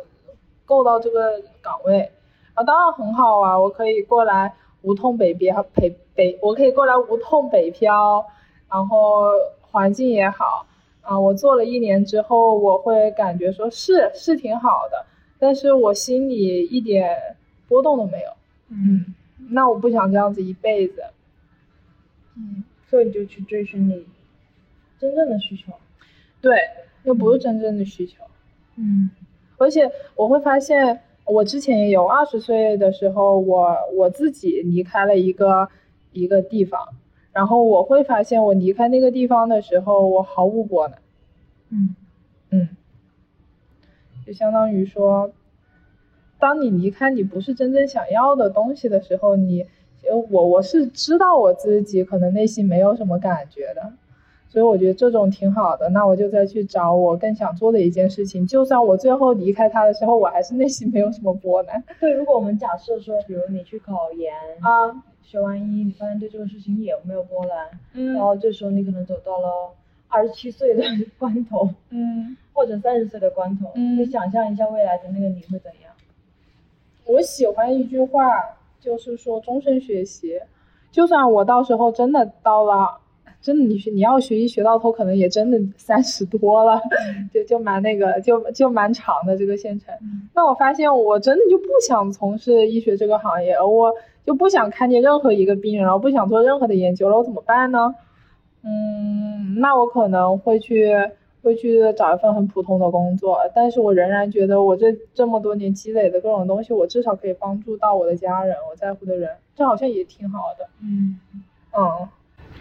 [0.64, 2.10] 够到这个岗位，
[2.54, 8.24] 啊，当然很好啊，我可以过来无痛北漂北北，我可以过来无痛北漂，
[8.68, 9.30] 然后
[9.60, 10.66] 环境也好，
[11.00, 15.06] 啊，我做了一年之后，我会感觉说是是挺好的。
[15.38, 17.18] 但是我心里一点
[17.66, 18.30] 波动都没有，
[18.68, 19.14] 嗯，
[19.50, 21.02] 那我不想这样子一辈子，
[22.36, 24.04] 嗯，所以你就去追寻你
[24.98, 25.72] 真正的需求，
[26.42, 26.58] 对，
[27.04, 28.22] 又不是真正的需求，
[28.76, 29.08] 嗯，
[29.56, 35.70] 而且我会发现，我之前也有二十岁的时候，我我自己离开了一个
[36.12, 36.86] 一个地方，
[37.32, 40.98] 然后我会发现，我离开那个地方的时候，我毫无波澜，
[41.70, 41.96] 嗯。
[42.50, 42.68] 嗯。
[44.26, 45.32] 就相当于说，
[46.38, 49.66] 当你离开你不是真正想要的东西的时候，你，
[50.30, 53.92] 我我是知道我自己可能内心没有什么感觉的，
[54.48, 55.88] 所以我觉得这种挺好的。
[55.90, 61.82] 那我就再去找我更想做的一件事情，就算我最后离开他的时候，我还是内心没有什么波澜。
[62.00, 69.70] 对，如果我们假设说，比如你去考研啊，学完医，你发现对这个事情也没有波澜，嗯，然后这时候你可能走到了
[70.08, 70.82] 二十七岁的
[71.18, 72.36] 关头，嗯。
[72.54, 75.90] 或者三十岁的关头，嗯，你想象一下未来的那个你会怎样？
[77.06, 80.38] 我喜欢一句话，就是说终身学习。
[80.90, 82.98] 就算我到时候真的到了，
[83.40, 86.80] 真的你学你要学医学到头，可能也真的三十多了，
[87.32, 89.94] 就就蛮那个，就就蛮长的这个线程。
[90.34, 93.90] 那我发现我真的就不想从事医学这个行业，我
[94.26, 97.94] 就不想看见任何一个病人，然后不想做任何的研究了，我怎么办呢？
[98.64, 100.92] 嗯，那我可能会去。
[101.42, 110.68] 会去找一份很普通的工作，但是我仍然觉得我这这么多年积累的各种东西，我至少可以帮助到我的家人，我在乎的人，这好像也挺好的。
[110.80, 111.18] 嗯
[111.76, 112.08] 嗯，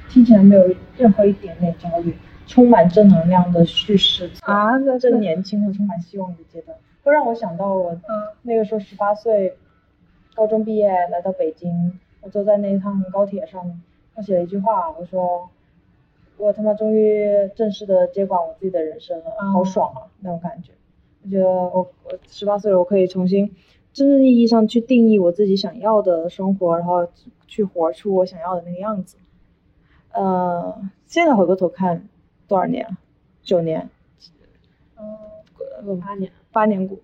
[0.10, 2.16] 听起来没有任何一点点焦虑，
[2.48, 7.96] 充满正能量的叙事啊，在这年轻和充满希望的阶段，会让我想到我
[8.42, 9.56] 那个时候十八岁，
[10.34, 13.80] 高中毕业来到北京，我坐在那一趟高铁上，
[14.16, 15.48] 我写了一句话，我说。
[16.42, 17.24] 我他妈终于
[17.56, 20.72] 正式的接管我自己的人生了，好爽啊那种感觉。
[21.24, 23.56] 我觉得我我十八岁了，我可以重新
[23.94, 27.08] 真正意义上去定义我自己想要的生活，然后
[27.46, 29.18] 去活出我想要的那个样子。
[30.14, 32.10] 呃，现在回过头看，
[32.48, 32.98] 多少年？
[33.44, 33.88] 九年。
[34.98, 36.32] 嗯，八年。
[36.52, 36.98] 八年过，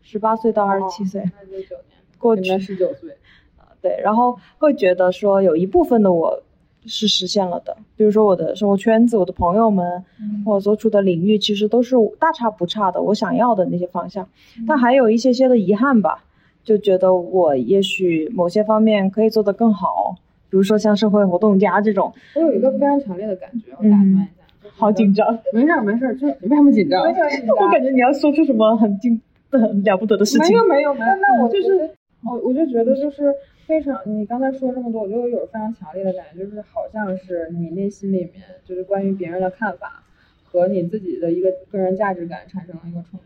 [0.00, 1.24] 十八岁到二十七岁。
[1.24, 1.98] 那就九年。
[2.18, 3.18] 过去十九岁。
[3.82, 6.44] 对，然后会觉得说有一部分的我。
[6.86, 10.04] 是实现了的，比如说我的生活圈子、我的朋友们，
[10.44, 14.26] 我所处的领域，其实都是大差不差的，我想要的那些方向。
[14.66, 16.24] 但还有一些些的遗憾吧，
[16.62, 20.14] 就觉得我也许某些方面可以做得更好，
[20.48, 22.12] 比如说像社会活动家这种。
[22.34, 25.38] 我有一个非常强烈的感觉，我打断一下，好紧张。
[25.52, 27.02] 没事没事，就你为什么紧张？
[27.02, 29.20] 我感觉你要说出什么很惊、
[29.50, 30.48] 很了不得的事情。
[30.48, 31.90] 没有没有没有， 那我就是，
[32.24, 33.34] 我我就觉得就是。
[33.66, 40.04] 非常，你刚才说这么多，我就有非常强烈的感觉，就是好像是你内心里面就是关于别人的看法
[40.44, 43.24] 和你自己的一个个人价值感产生了一个冲突。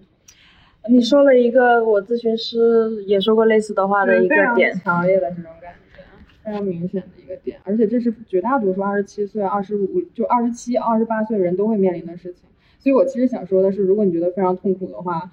[0.88, 6.00] 你说了一个我咨询师也说过类似的话的一个点，强烈的这种感觉，
[6.42, 12.48] 非常明显的一个点，而且这是绝大多数二十七岁、二十五就二十七、二十八岁人都会面临的事情。
[12.78, 15.30] 所以我其实想说的是，如果你觉得非常痛苦的话，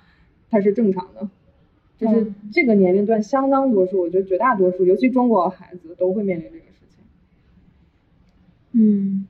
[0.52, 1.30] 它是正常的。
[1.98, 7.04] 就是这个年龄段相当多数，我觉得绝大多数，尤其中国孩子都会面临这个事情。
[8.74, 9.28] 嗯，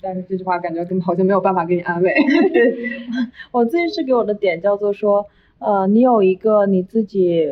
[0.00, 2.12] 但是这句话感觉跟好像没有办法给你安慰。
[3.52, 5.26] 我咨询师给我的点叫做说，
[5.60, 7.48] 呃，你有一个你自己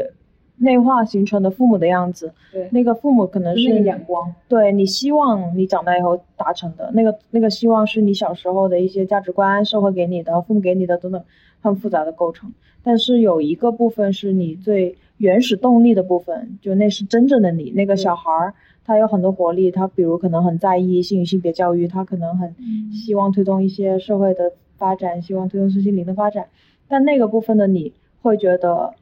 [0.57, 11.23] 内化形成的父母的样子，对，那个父母可能是那个眼光，对你希望你长大以后达成的那个那个希望是你小时候的一些价值观、社会给你的、父母给你的等等
[11.61, 12.53] 很复杂的构成。
[12.89, 17.71] 但是有一个部分是你最原始动力的部分，就那是真正的你。
[17.73, 22.55] 那个小孩儿他有很多活力，他比如可能很在意性与性别教育，他可能很
[22.91, 26.47] 希望推动一些社会的发展，希望推动身心灵的发展。
[26.89, 28.95] 但那个部分的你会觉得，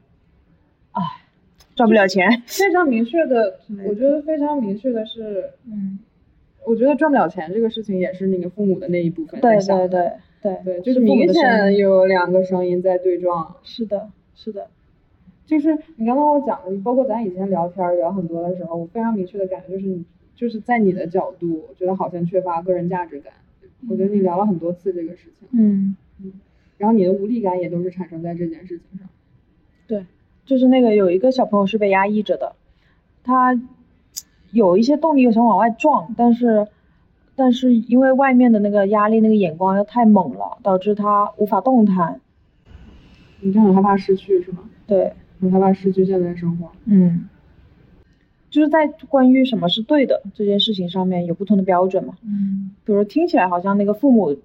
[0.91, 1.01] 唉，
[1.73, 2.43] 赚不了钱。
[2.45, 5.97] 非常明确的，我觉得非常明确的是，嗯，
[6.65, 9.87] 我觉得赚不了钱这个事情也是那个父母的那一部分对对的。
[9.87, 10.11] 对
[10.63, 13.55] 对对，就是明显有两个声音在对撞。
[13.63, 14.67] 是的，是的，
[15.45, 20.05] 就是你刚刚我讲的，包括咱以前聊天聊很多的时候，我非常明确的感觉就是你
[20.35, 23.33] 就是在你的角度，我觉得好像缺乏个人价值感。
[23.89, 25.95] 我觉得你聊了很多次这个事情，嗯。
[26.77, 29.07] 然后你的无力感也都是产生在这件事情上。
[29.87, 30.05] 对，
[30.45, 32.55] 就是那个有一个小朋友是被压抑着的，
[33.23, 33.59] 他
[34.51, 36.67] 有一些动力想往外撞，但是
[37.37, 42.19] 但是因为外面的那个压力、那个眼光又太猛了，导致他无法动弹。
[43.41, 44.63] 你就很害怕失去是吗？
[44.87, 46.71] 对，很害怕失去现在的生活。
[46.85, 47.29] 嗯，
[48.49, 52.15] 就是在关于什么是对的这件事情上面有不同的标准嘛。
[52.25, 54.35] 嗯比如听起来好像那个父母，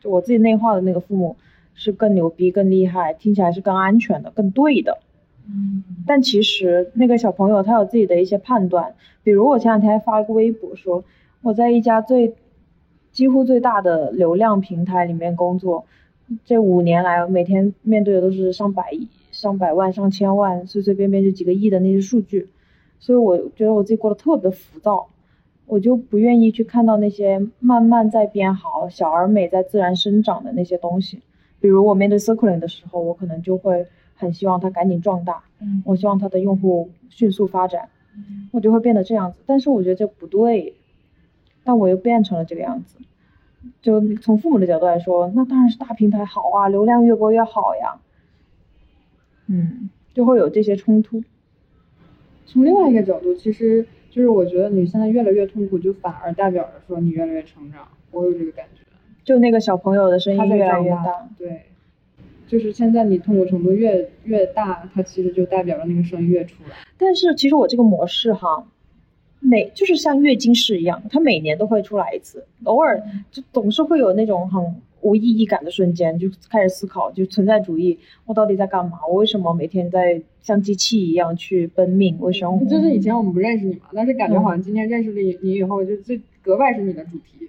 [0.00, 1.36] 就我自己内化的那个父母
[1.74, 4.98] 是更牛逼、更厉害，听起来是更安全的、更对的。
[5.46, 11.02] 嗯但其实那个小朋友他有自己的一些判断，比如我前两天还发一个微博说，
[11.44, 12.34] 我在一家最
[13.12, 15.84] 几乎最大的流量平台里面工作，
[16.46, 22.48] 这五年来每天面对的都是上百亿、上百万、上千万，随随便便就几个亿的那些数据，
[22.98, 25.06] 所以我觉得我自己过得特别浮躁，
[25.66, 31.20] 我就不愿意去看到那些慢慢在变好、小而美在自然生长的那些东西。
[31.60, 37.90] 比如我面对 Circling 的时候，我可能就会很希望它赶紧壮大，嗯我希望它的用户迅速发展，
[38.50, 39.38] 我就会变得这样子。
[39.44, 40.74] 但是我觉得这不对，
[41.64, 42.98] 但我又变成了这个样子。
[43.80, 47.98] 就从父母的角度来说，那当然是大平台好啊，流量越多越好呀。
[49.46, 51.22] 嗯，就会有这些冲突。
[52.46, 57.88] 从另外一个角度，其实就是我觉得你现在越来越痛苦，就反而代表着说你越来越成长。
[58.10, 58.82] 我有这个感觉。
[59.24, 61.62] 就那个小朋友的声音越来越大大，对，
[62.46, 66.76] 就是现在你痛苦程度越越大，它其实就代表着那个声音越出来。
[66.98, 68.66] 但是其实我这个模式哈，
[69.44, 79.00] 每就是像月经式一样，它每年都会出来一次，偶尔就总是会有那种很无意义感的瞬间，就开始思考，就存在主义，我到底在干嘛？
[79.06, 82.64] 我为什么每天在像机器一样去奔命为生活？
[82.64, 87.48] 就是以前我们不认识你嘛，但是感觉嗯好像今天认识了你你以后，就这格外是你的主题，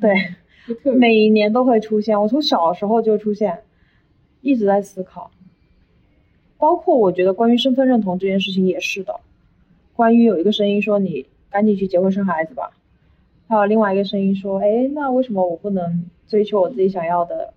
[0.00, 0.14] 对，
[0.94, 2.18] 每一年都会出现。
[2.18, 3.58] 我从小时候就出现，
[4.40, 5.30] 一直在思考。
[6.56, 9.20] 包括我觉得关于身份认同这件事情也是的。
[9.94, 12.72] 关于有一个声音说你赶紧去结婚生孩子吧，
[13.46, 17.54] 还有另外一个声音说，哎，那为什么我不能追求我自己想要的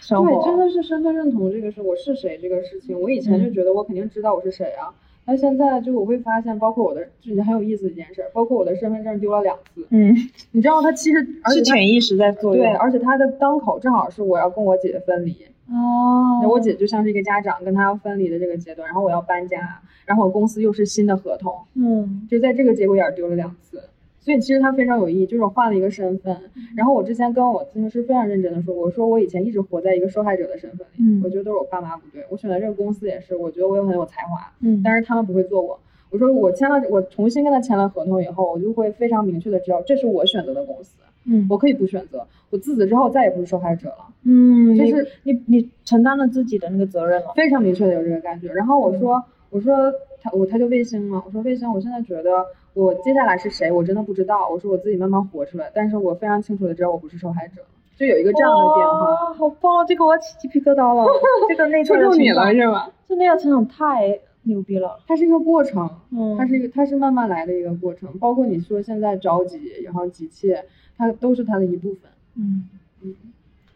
[0.00, 0.42] 生活？
[0.42, 4.92] 对，真的是身份认同这个事，我是谁这个事情，我以前就嗯觉得我肯定知道我是谁啊，
[5.24, 10.12] 但现在就我会发现，包括我的，就是很有意思的一件事，包括我的身份证丢了两次，嗯，
[10.50, 12.64] 你知道他其实而且是潜意识在作用。
[12.64, 15.36] 对，而且他的当口正好是我要跟我姐姐分离，
[15.68, 23.82] 哦那我姐就像是一个家长跟她要分离的这个阶段，然后我要搬家，然后我公司又是新的合同，嗯就在这个节骨眼儿丢了两次，
[24.20, 26.36] 所以其实它非常有意义，就是我换了一个身份。
[26.76, 35.78] 然后我之前跟我咨询师非常认真的说，我说我以前一直活在一个受害者的身份里，嗯我觉得都是我爸妈不对，我选择这个公司也是，我觉得我有很有才华，嗯，但是他们不会做我。
[36.08, 40.96] 我说我签了，我重新跟他签了合同以后，我就会非常明确的知道这是我选择的公司，
[41.26, 44.06] 嗯我可以不选择，我自此之后再也不是受害者了。
[44.24, 47.32] 嗯，就是你你承担了自己的那个责任了。
[47.34, 48.52] 非常明确的有这个感觉。
[48.52, 54.48] 然后我说，我说他我他就卫星嘛，我说卫星，我现在觉得我接下来是谁，我真的不知道。
[54.48, 57.62] 我说我自己慢慢活出来，但是我非常清楚的知道我不是受害者，
[57.96, 59.10] 就有一个这样的变化。
[59.10, 59.86] 哇，好棒！
[59.86, 61.04] 这个我起鸡皮疙瘩了，
[61.48, 62.90] 这个内戳在的中你了，是吧？
[63.08, 64.98] 这内在成长太牛逼了。
[65.06, 68.18] 它是一个过程，嗯，它是一个它是慢慢来的一个过程。
[68.18, 70.64] 包括你说现在着急，然后急切，
[70.96, 72.10] 它都是它的一部分。
[72.36, 72.68] 嗯
[73.02, 73.14] 嗯，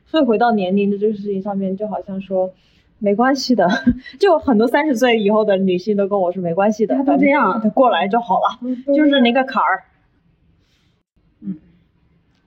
[0.07, 2.53] 所以回到年龄的这个事情上面，就好像说
[2.99, 3.69] 没关系的，
[4.21, 8.59] 就很多三十岁以后的女性都跟我说没关系的，她都这样过来就好了，
[8.95, 9.85] 就是那个坎儿。
[11.41, 11.57] 嗯，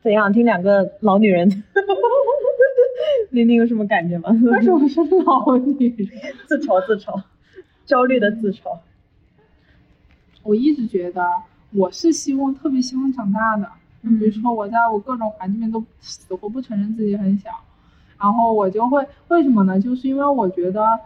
[0.01, 0.31] 怎样？
[0.31, 1.63] 听两个老女人，
[3.31, 4.29] 玲玲有什么感觉吗？
[4.43, 6.09] 为什么是老女人？
[6.47, 7.23] 自嘲自嘲，
[7.85, 8.77] 焦虑的自嘲。
[10.43, 11.25] 我一直觉得
[11.71, 13.67] 我是希望特别希望长大的，
[14.03, 17.49] 嗯比如说我在我各种环境里面都死活不承认自己很小，
[18.19, 19.79] 然后我就会为什么呢？
[19.79, 20.99] 就是因为我觉得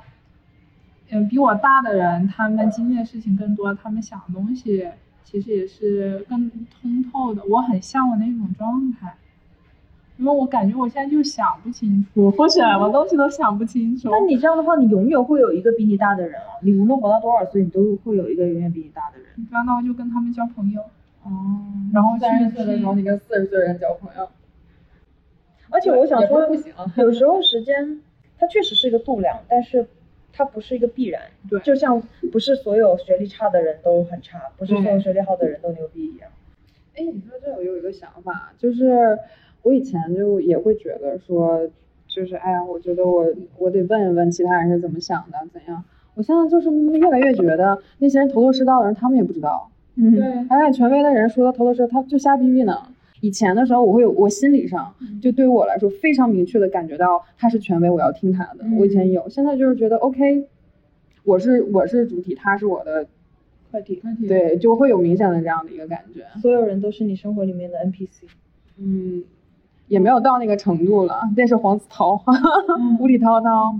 [1.09, 4.85] 嗯，比我大的人，他们经历的事情更多，他们想的东西
[5.23, 7.41] 其实也是更通透的。
[7.49, 9.15] 我很向往那种状态，
[10.17, 14.09] 因为我感觉我现在就想不清楚，我什么东西都想不清楚。
[14.09, 16.59] 那你这样的话，你永远会有一个比你大的人啊！
[16.61, 19.27] 你无论活到多少岁，你都会有一个永远比你大的人。
[19.49, 20.81] 那我就跟他们交朋友，
[21.27, 24.29] 哦，然后去三十岁的时候，你跟四十岁的人交朋友，
[25.69, 26.73] 而且我想说不，行。
[26.95, 28.01] 有时候时间
[28.37, 29.85] 它确实是一个度量，但是
[30.31, 31.21] 它不是一个必然。
[31.49, 32.01] 对就像
[32.31, 36.29] 不是所有学历差的人都很差，不是所有学历好的人都牛逼一样。
[36.95, 39.19] 哎，你说这我有一个想法，就是
[39.63, 41.69] 我以前就也会觉得说，
[42.07, 43.25] 就是哎呀，我觉得我
[43.57, 45.83] 我得问一问其他人是怎么想的，怎样。
[46.15, 49.69] 我现在就是越来越觉得那些人头头是道的人，他们也不知道。
[49.97, 52.73] 嗯，对，哎，权威的人说他头头是，他就瞎逼逼呢。
[53.21, 58.63] 以前的时候，我会有我心理上就对于我来说非常明确的感觉到他是权威，我要听他的。
[58.77, 60.45] 我以前有，现在就是觉得 OK，
[61.23, 63.07] 我是我是主体，他是我的，
[63.71, 66.25] 快递，对，就会有明显的这样的一个感觉。
[66.41, 68.27] 所有人都是你生活里面的 NPC。
[68.77, 69.23] 嗯，
[69.87, 71.21] 也没有到那个程度了。
[71.35, 72.21] 那是黄子韬，
[73.01, 73.73] 无理滔滔。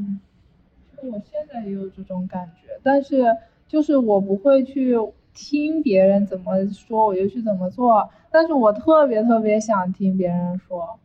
[1.04, 3.24] 我现在也有这种感觉，但是
[3.68, 4.96] 就是我不会去
[5.40, 8.10] 听别人怎么说，我就去怎么做。
[8.32, 10.98] 但是我特别特别想听别人说，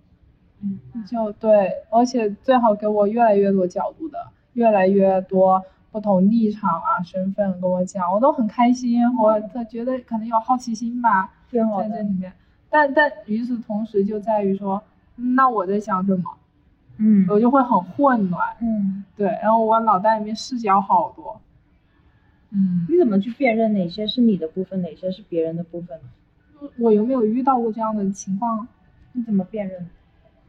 [0.63, 4.19] 嗯，就对，而且最好给我越来越多角度的，
[4.55, 9.03] 越来越多不同立场啊、身份跟我讲，我都很开心。
[9.19, 11.61] 我他觉得可能有好奇心吧，在
[11.91, 12.09] 这里。
[12.15, 12.33] 面。
[12.71, 14.83] 但但与此同时，就在于说，
[15.15, 16.25] 那我在想什么，
[16.97, 18.49] 嗯我就会很混乱。
[18.63, 21.39] 嗯，对，然后我脑袋里面视角好多。
[22.55, 26.69] 嗯，你怎么去辨认哪些是你的部分，哪些是别人的部分呢？
[26.79, 28.69] 我有没有遇到过这样的情况？
[29.13, 29.89] 你怎么辨认？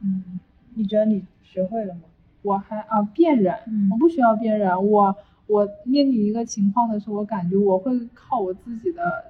[0.00, 0.38] 嗯，
[0.74, 2.02] 你觉得你学会了吗？
[2.42, 9.24] 我还啊辨认，嗯我不需要辨认，我我面临一个情况的时候，我感觉我会靠我自己的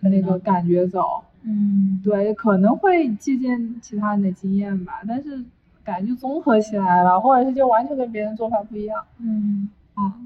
[0.00, 1.22] 那个感觉走。
[1.42, 5.44] 嗯，对，可能会借鉴其他人的经验吧，但是
[5.84, 9.04] 感觉就综合起来了，或者是就完全跟别人做法不一样。
[9.18, 10.25] 嗯嗯，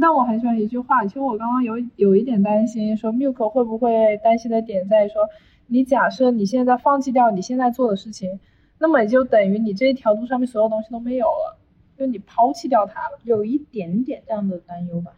[0.00, 5.28] 但我很喜欢一句话，其实我刚刚有有一点担心，说 Milk 会不会担心的点在于说，
[5.66, 8.38] 你假设你现在放弃掉你现在做的事情，
[8.78, 11.58] 那么也就等于你这一条路上面所有东西都没有了，
[11.96, 13.18] 就你抛弃掉它了。
[13.24, 15.16] 有一点点这样的担忧吧。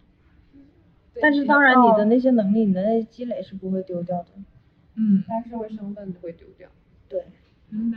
[1.21, 4.29] 但是当然，你的嗯那些能力，你的那些积累是不会丢掉的。
[4.95, 6.69] 嗯，但是会身份会丢掉，
[7.09, 7.25] 对，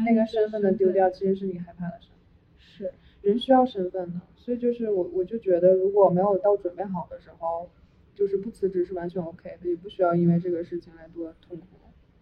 [0.06, 2.10] 那个身份的丢掉其实是你害怕的事。
[2.58, 2.94] 是，
[3.24, 7.68] 人需要身份的，所以就是我我就觉得，如果没有到准备好的时候，
[8.14, 11.66] 就是不辞职是完全 OK 的，也不需要因为这个事情来多痛苦。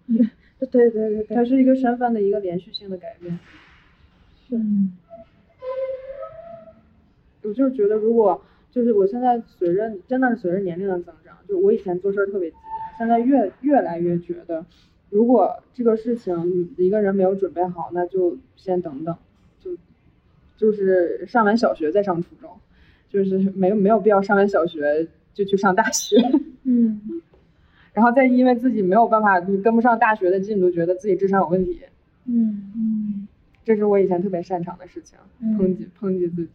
[0.60, 3.38] 对对对对对，它是一个身份的一个连续性的改变。
[4.52, 4.98] 嗯
[7.44, 8.40] 我就是觉得，如果
[8.70, 12.58] 就是我现在随着真的是随着年龄的增长，就我以前做事儿特别急，
[12.98, 14.64] 现在越越来越觉得，
[15.10, 19.18] 如果这个事情一个人没有准备好，那就先等等，
[20.62, 22.50] 就就是上完小学再上初中，
[23.10, 26.18] 就是没有没有必要上完小学就去上大学，
[26.64, 27.02] 嗯
[27.94, 31.82] 然后再因为自己没有办法就跟不上大学的进度，觉得自己智商有问题，
[32.26, 33.28] 嗯，嗯，
[33.66, 36.52] 这是我以前特别擅长的事情，嗯抨击抨击自己，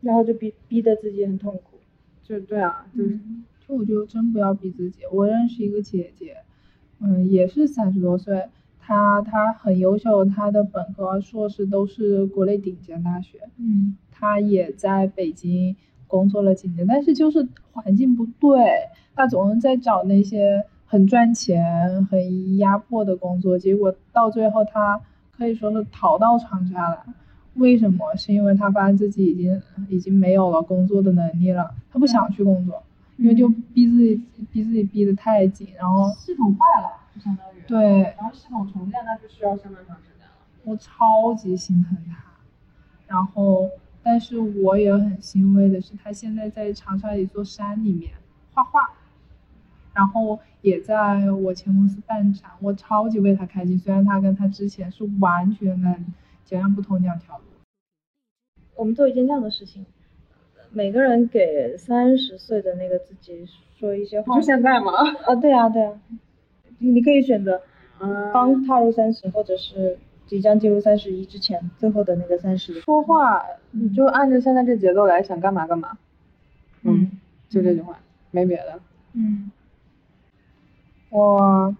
[0.00, 1.78] 然后就逼逼得自己很痛苦。
[2.22, 3.10] 就对啊，就是。
[3.10, 5.02] 嗯就我觉得真不要逼自己。
[5.12, 6.36] 我认识一个姐姐，
[6.98, 8.48] 嗯，也是三十多岁，
[8.84, 15.74] 她她很优秀，他的本科、硕士都是国内顶尖大学，嗯他也在北京
[16.06, 25.00] 工作了几年，但是就是环境不对，他总是在找那些很赚钱、很压迫的工作，结果到最后他
[25.36, 26.98] 可以说是逃到长沙来。
[27.54, 28.14] 为什么？
[28.16, 32.82] 是因为他发现自己已经已经没有了工作的能力了，他不想去工作。
[33.18, 34.20] 因为就逼自己
[34.50, 37.62] 逼自己逼得太紧，然后系统坏了，就相当于。
[37.66, 40.32] 对然后系统重建，那就需要相当长时间了。
[40.64, 42.22] 我超级心疼他，
[43.06, 43.68] 然后
[44.02, 48.12] 但是我也很欣慰的是，他现在在长沙一座山里面
[48.52, 48.90] 画画，
[49.94, 53.78] 然后也在我前公司办展，我超级为他开心。
[53.78, 55.96] 虽然他跟他之前是完全的
[56.44, 57.44] 截然不同两条路。
[58.74, 59.84] 我们做一件这样的事情，
[60.70, 63.46] 每个人给三十岁的那个自己
[63.78, 64.34] 说一些话。
[64.36, 64.92] 就现在吗？
[65.26, 66.00] 啊，对啊，对啊，
[66.82, 67.62] 你你可以选择
[68.00, 72.80] 嗯，刚踏入三十，或者是即将进入三十一之前最后的那个三十。
[72.80, 75.96] 说话你就按照现在这节奏来，想干嘛干嘛。
[76.82, 77.12] 嗯，
[77.48, 77.98] 就这句话，
[78.32, 78.80] 没别的。
[79.14, 79.50] 嗯，
[81.10, 81.76] 我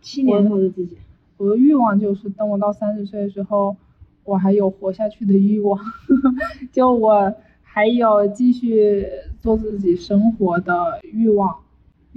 [0.00, 0.96] 七年后的自己。
[1.36, 3.76] 我的欲望就是等我到三十岁的时候，
[4.24, 5.78] 我还有活下去的欲望，
[6.72, 7.32] 就我
[7.62, 9.06] 还有继续
[9.40, 11.60] 做自己生活的欲望，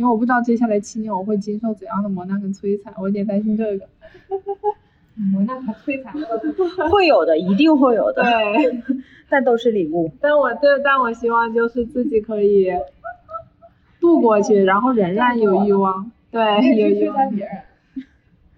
[0.02, 3.86] 因为我不知道接下来七年我会经受怎样的磨难跟摧残，我有点担心这个。
[5.32, 6.12] 磨难和摧残，
[6.90, 8.82] 会有的，一定会有的，对，
[9.30, 10.12] 但都是礼物。
[10.20, 12.72] 但我对，但我希望就是自己可以
[14.00, 16.12] 度过去，然后仍然有欲望。
[16.32, 16.42] 对，
[16.76, 17.30] 有欲望。
[17.36, 17.56] 别人。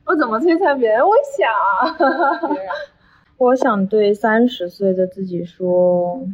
[0.05, 1.01] 我怎么摧残别人？
[1.05, 2.57] 我想。
[3.37, 6.25] 我想对三十岁的自己说，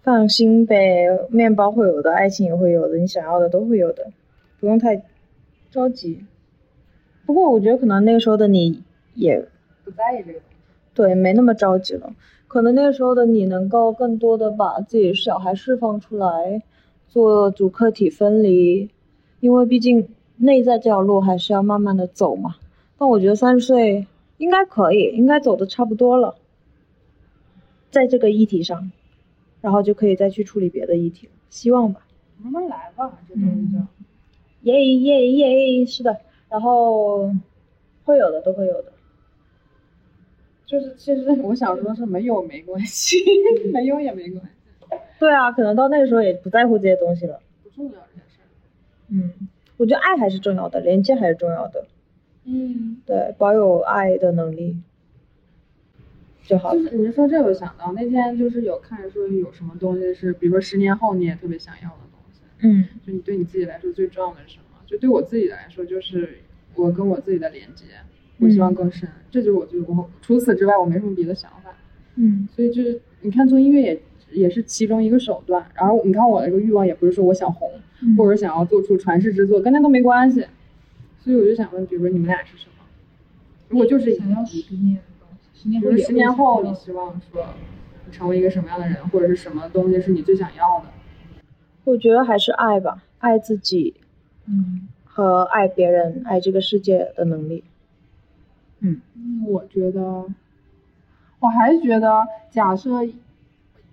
[0.00, 4.06] 放心呗，面包会有的，爱情也会有的，你想要的都会有的，
[4.60, 5.02] 不用太
[5.70, 6.24] 着急。
[7.24, 8.82] 不过我觉得可能那个时候的你
[9.14, 9.48] 也
[9.84, 10.40] 不在意这个
[10.94, 12.14] 对，没那么着急了。
[12.48, 16.62] 可能那个时候的你能够更多的把自己小孩释放出来，
[17.08, 18.88] 做主客体分离，
[19.40, 22.54] 因为毕竟内在这条路还是要慢慢的走嘛。
[22.96, 24.06] 但我觉得三十岁
[24.38, 26.36] 应该可以，应该走的差不多了，
[27.90, 28.90] 在这个议题上，
[29.60, 32.06] 然后就可以再去处理别的议题了，希望吧。
[32.42, 33.78] 慢慢来吧，这东西就。
[34.62, 36.16] 耶耶耶，是的。
[36.48, 37.30] 然后
[38.04, 38.92] 会有的，都会有的。
[40.64, 43.16] 就是其实我想说，是没有没关系，
[43.72, 44.50] 没有也没关系。
[45.18, 47.40] 对啊，可能到那个时候也不在乎这些东西了。
[47.62, 48.38] 不重要这件事。
[49.08, 51.86] 嗯，我觉得爱还是重要的，连接还是重要的。
[52.44, 54.76] 嗯，对，保有爱的能力
[56.44, 56.72] 就好。
[56.72, 61.96] 就是你说这个，想到那天就是有看说有什么东西是，比如说十年后你也特别想要的。
[62.60, 62.84] 嗯。
[63.06, 64.64] 就你对你自己来说最重要的是什么？
[64.86, 66.38] 就对我自己来说，就是
[66.74, 67.84] 我跟我自己的连接，
[68.38, 69.08] 我希望更深。
[69.30, 71.74] 这就是我就我除此之外，我没什么别的想法。
[72.14, 75.66] 嗯，所以就是你看做音乐也也是其中一个手段。
[75.74, 77.70] 然后你看我的这个欲望，也不是说我想红，
[78.16, 80.46] 或者想要做出传世之作，跟那都没关系。
[81.18, 82.84] 所以我就想问，比如说你们俩是什么？
[83.68, 87.44] 如果就是想要十年的东西，十年后，十年后你希望说
[88.06, 90.86] 你成为一个什么样的人，或者是什么东西是你最想要的？
[91.86, 93.94] 我觉得还是爱吧，爱自己。
[94.48, 97.64] 嗯，和爱别人、爱这个世界的能力。
[98.80, 99.00] 嗯，
[99.48, 100.26] 我觉得，
[101.40, 103.02] 我还是觉得，假设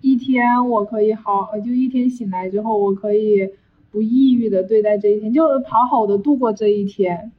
[0.00, 3.50] 一天我可以好，就一天醒来之后，我可以
[3.90, 7.32] 不抑郁的对待这一天，就好好的度过这一天，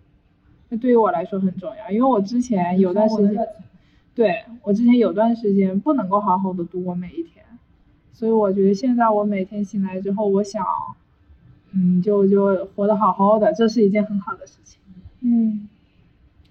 [0.69, 1.91] 那对于我来说很重要。
[1.91, 3.47] 因为我之前有段时间，
[4.15, 7.44] 对我之前有段时间不能够好好的度过每一天，
[8.16, 10.66] 所以我觉得现在我每天醒来之后，我想。
[11.78, 14.80] 嗯，就就活得好好的，这是一件很好的事情。
[15.20, 15.68] 嗯，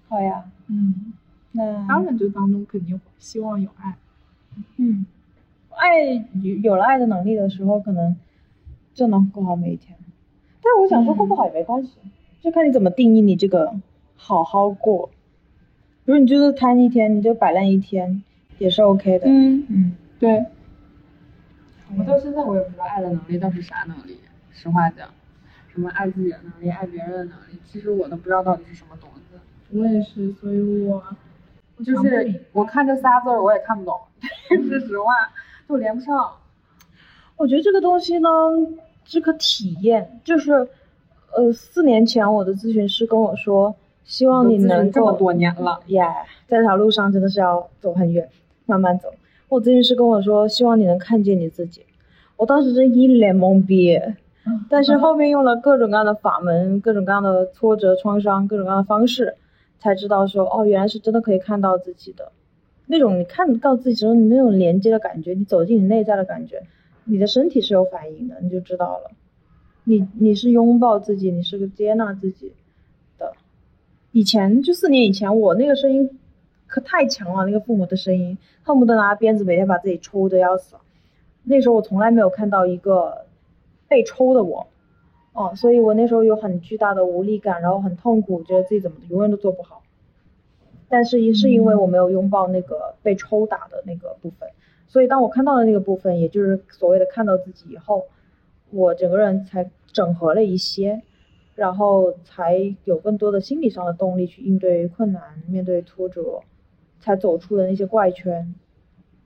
[0.07, 0.43] 好呀。
[0.67, 1.13] 嗯，
[1.53, 3.95] 那当然，这当中肯定希望有爱。
[4.77, 5.03] 嗯，
[5.71, 6.03] 爱
[6.43, 8.15] 有有了爱的能力的时候，可能
[8.93, 9.97] 就能过好每一天。
[10.61, 11.93] 但是我想说，过不好也没关系，
[12.41, 13.73] 就看你怎么定义你这个
[14.15, 15.09] 好好过。
[16.05, 18.21] 比如你就是贪一天，你就摆烂一天，
[18.59, 19.25] 也是 OK 的。
[19.27, 20.45] 嗯嗯，对。
[21.97, 24.19] 我到现在我也不知道爱的能力到底是啥能力。
[24.51, 25.09] 实话讲，
[25.71, 29.77] 什么爱自己的能力，爱别人的能力，其实我都不知道到底是什么东西。
[29.77, 31.03] 我也是，所以我
[31.83, 33.99] 就是我看这仨字儿，我也看不懂。
[34.49, 35.11] 说实话，
[35.67, 36.31] 就连不上。
[37.35, 38.29] 我觉得这个东西呢，
[39.03, 40.53] 这个体验，就是
[41.35, 43.75] 呃，四年前我的咨询师跟我说，
[44.05, 46.01] 希望你能够这么多年了，耶，
[46.47, 48.29] 在这条路上真的是要走很远，
[48.65, 49.13] 慢慢走。
[49.49, 51.85] 我咨询师跟我说，希望你能看见你自己。
[52.37, 53.99] 我当时真一脸懵逼。
[54.69, 59.35] 但是后面用了各种各样的法门，各种各样的挫折、创伤，各种各样的方式，
[59.79, 62.31] 才知道说，哦，原来是真的可以看到自己的，
[62.85, 66.61] 那种你看到自己时候，你那种连接的感觉，你走进你内在的感觉，
[67.05, 69.09] 你的身体是有反应的，你就知道了，
[69.83, 72.53] 你你是拥抱自己，你是个接纳自己
[73.17, 73.33] 的。
[74.11, 76.07] 以前就四年以前，我那个声音
[76.67, 80.75] 可太强了，那个父母的声音，恨不得拿鞭子每天把自己抽的要死。
[81.43, 83.25] 那时候我从来没有看到一个。
[83.87, 84.65] 被抽的我，
[85.33, 89.83] 哦，所以我那时候有很巨大的无力感，然后很痛苦，觉得自己怎么永远都做不好。
[90.89, 94.49] 但是也是因为我没有拥抱那个被抽打的那个部分，
[94.87, 98.05] 所以当我看到了那个部分，也就是所谓的看到自己以后，
[98.71, 101.03] 我整个人才整合了一些，
[101.53, 106.41] 然后才有更多的心理上的动力去应对困难，面对挫折，
[107.05, 108.53] 才走出了那些怪圈。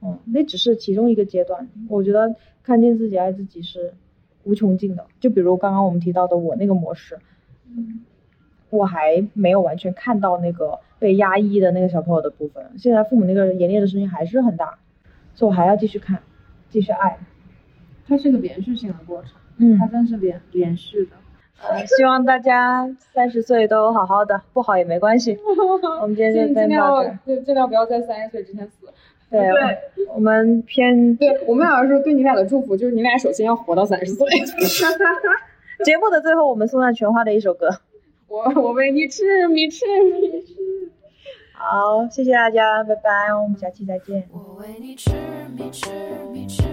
[0.01, 1.67] 嗯，那只是其中一个阶段。
[1.87, 3.93] 我觉得看见自己、爱自己是。
[4.45, 7.19] 无穷尽的，就比如刚刚我们提到的我那个模式，
[8.69, 12.65] 我还没有完全看到那个被压抑的那个小朋友的部分。
[12.77, 14.79] 现在父母那个严厉的声音还是很大，
[15.35, 16.23] 所以我还要继续看，
[16.69, 17.19] 继续爱。
[18.07, 21.11] 它是个连续性的过程，嗯，它真是连连续的。
[21.67, 25.37] 呃， 希望大家三十岁都好好的，不好也没关系。
[26.01, 28.87] 我们今天就尽量尽量不要在三十岁之前死。
[29.29, 34.27] 对，对我们偏对，我们俩说对你俩的祝福就是你俩首先要活到三十岁。
[35.85, 37.69] 节目的最后，我们送上全花的一首歌。
[38.27, 39.85] 我我为你痴迷痴
[40.21, 40.53] 迷痴。
[41.53, 44.23] 好，谢谢大家，拜拜，我们下期再见。
[44.31, 45.11] 我为你痴
[45.55, 45.89] 迷痴
[46.31, 46.63] 迷痴迷痴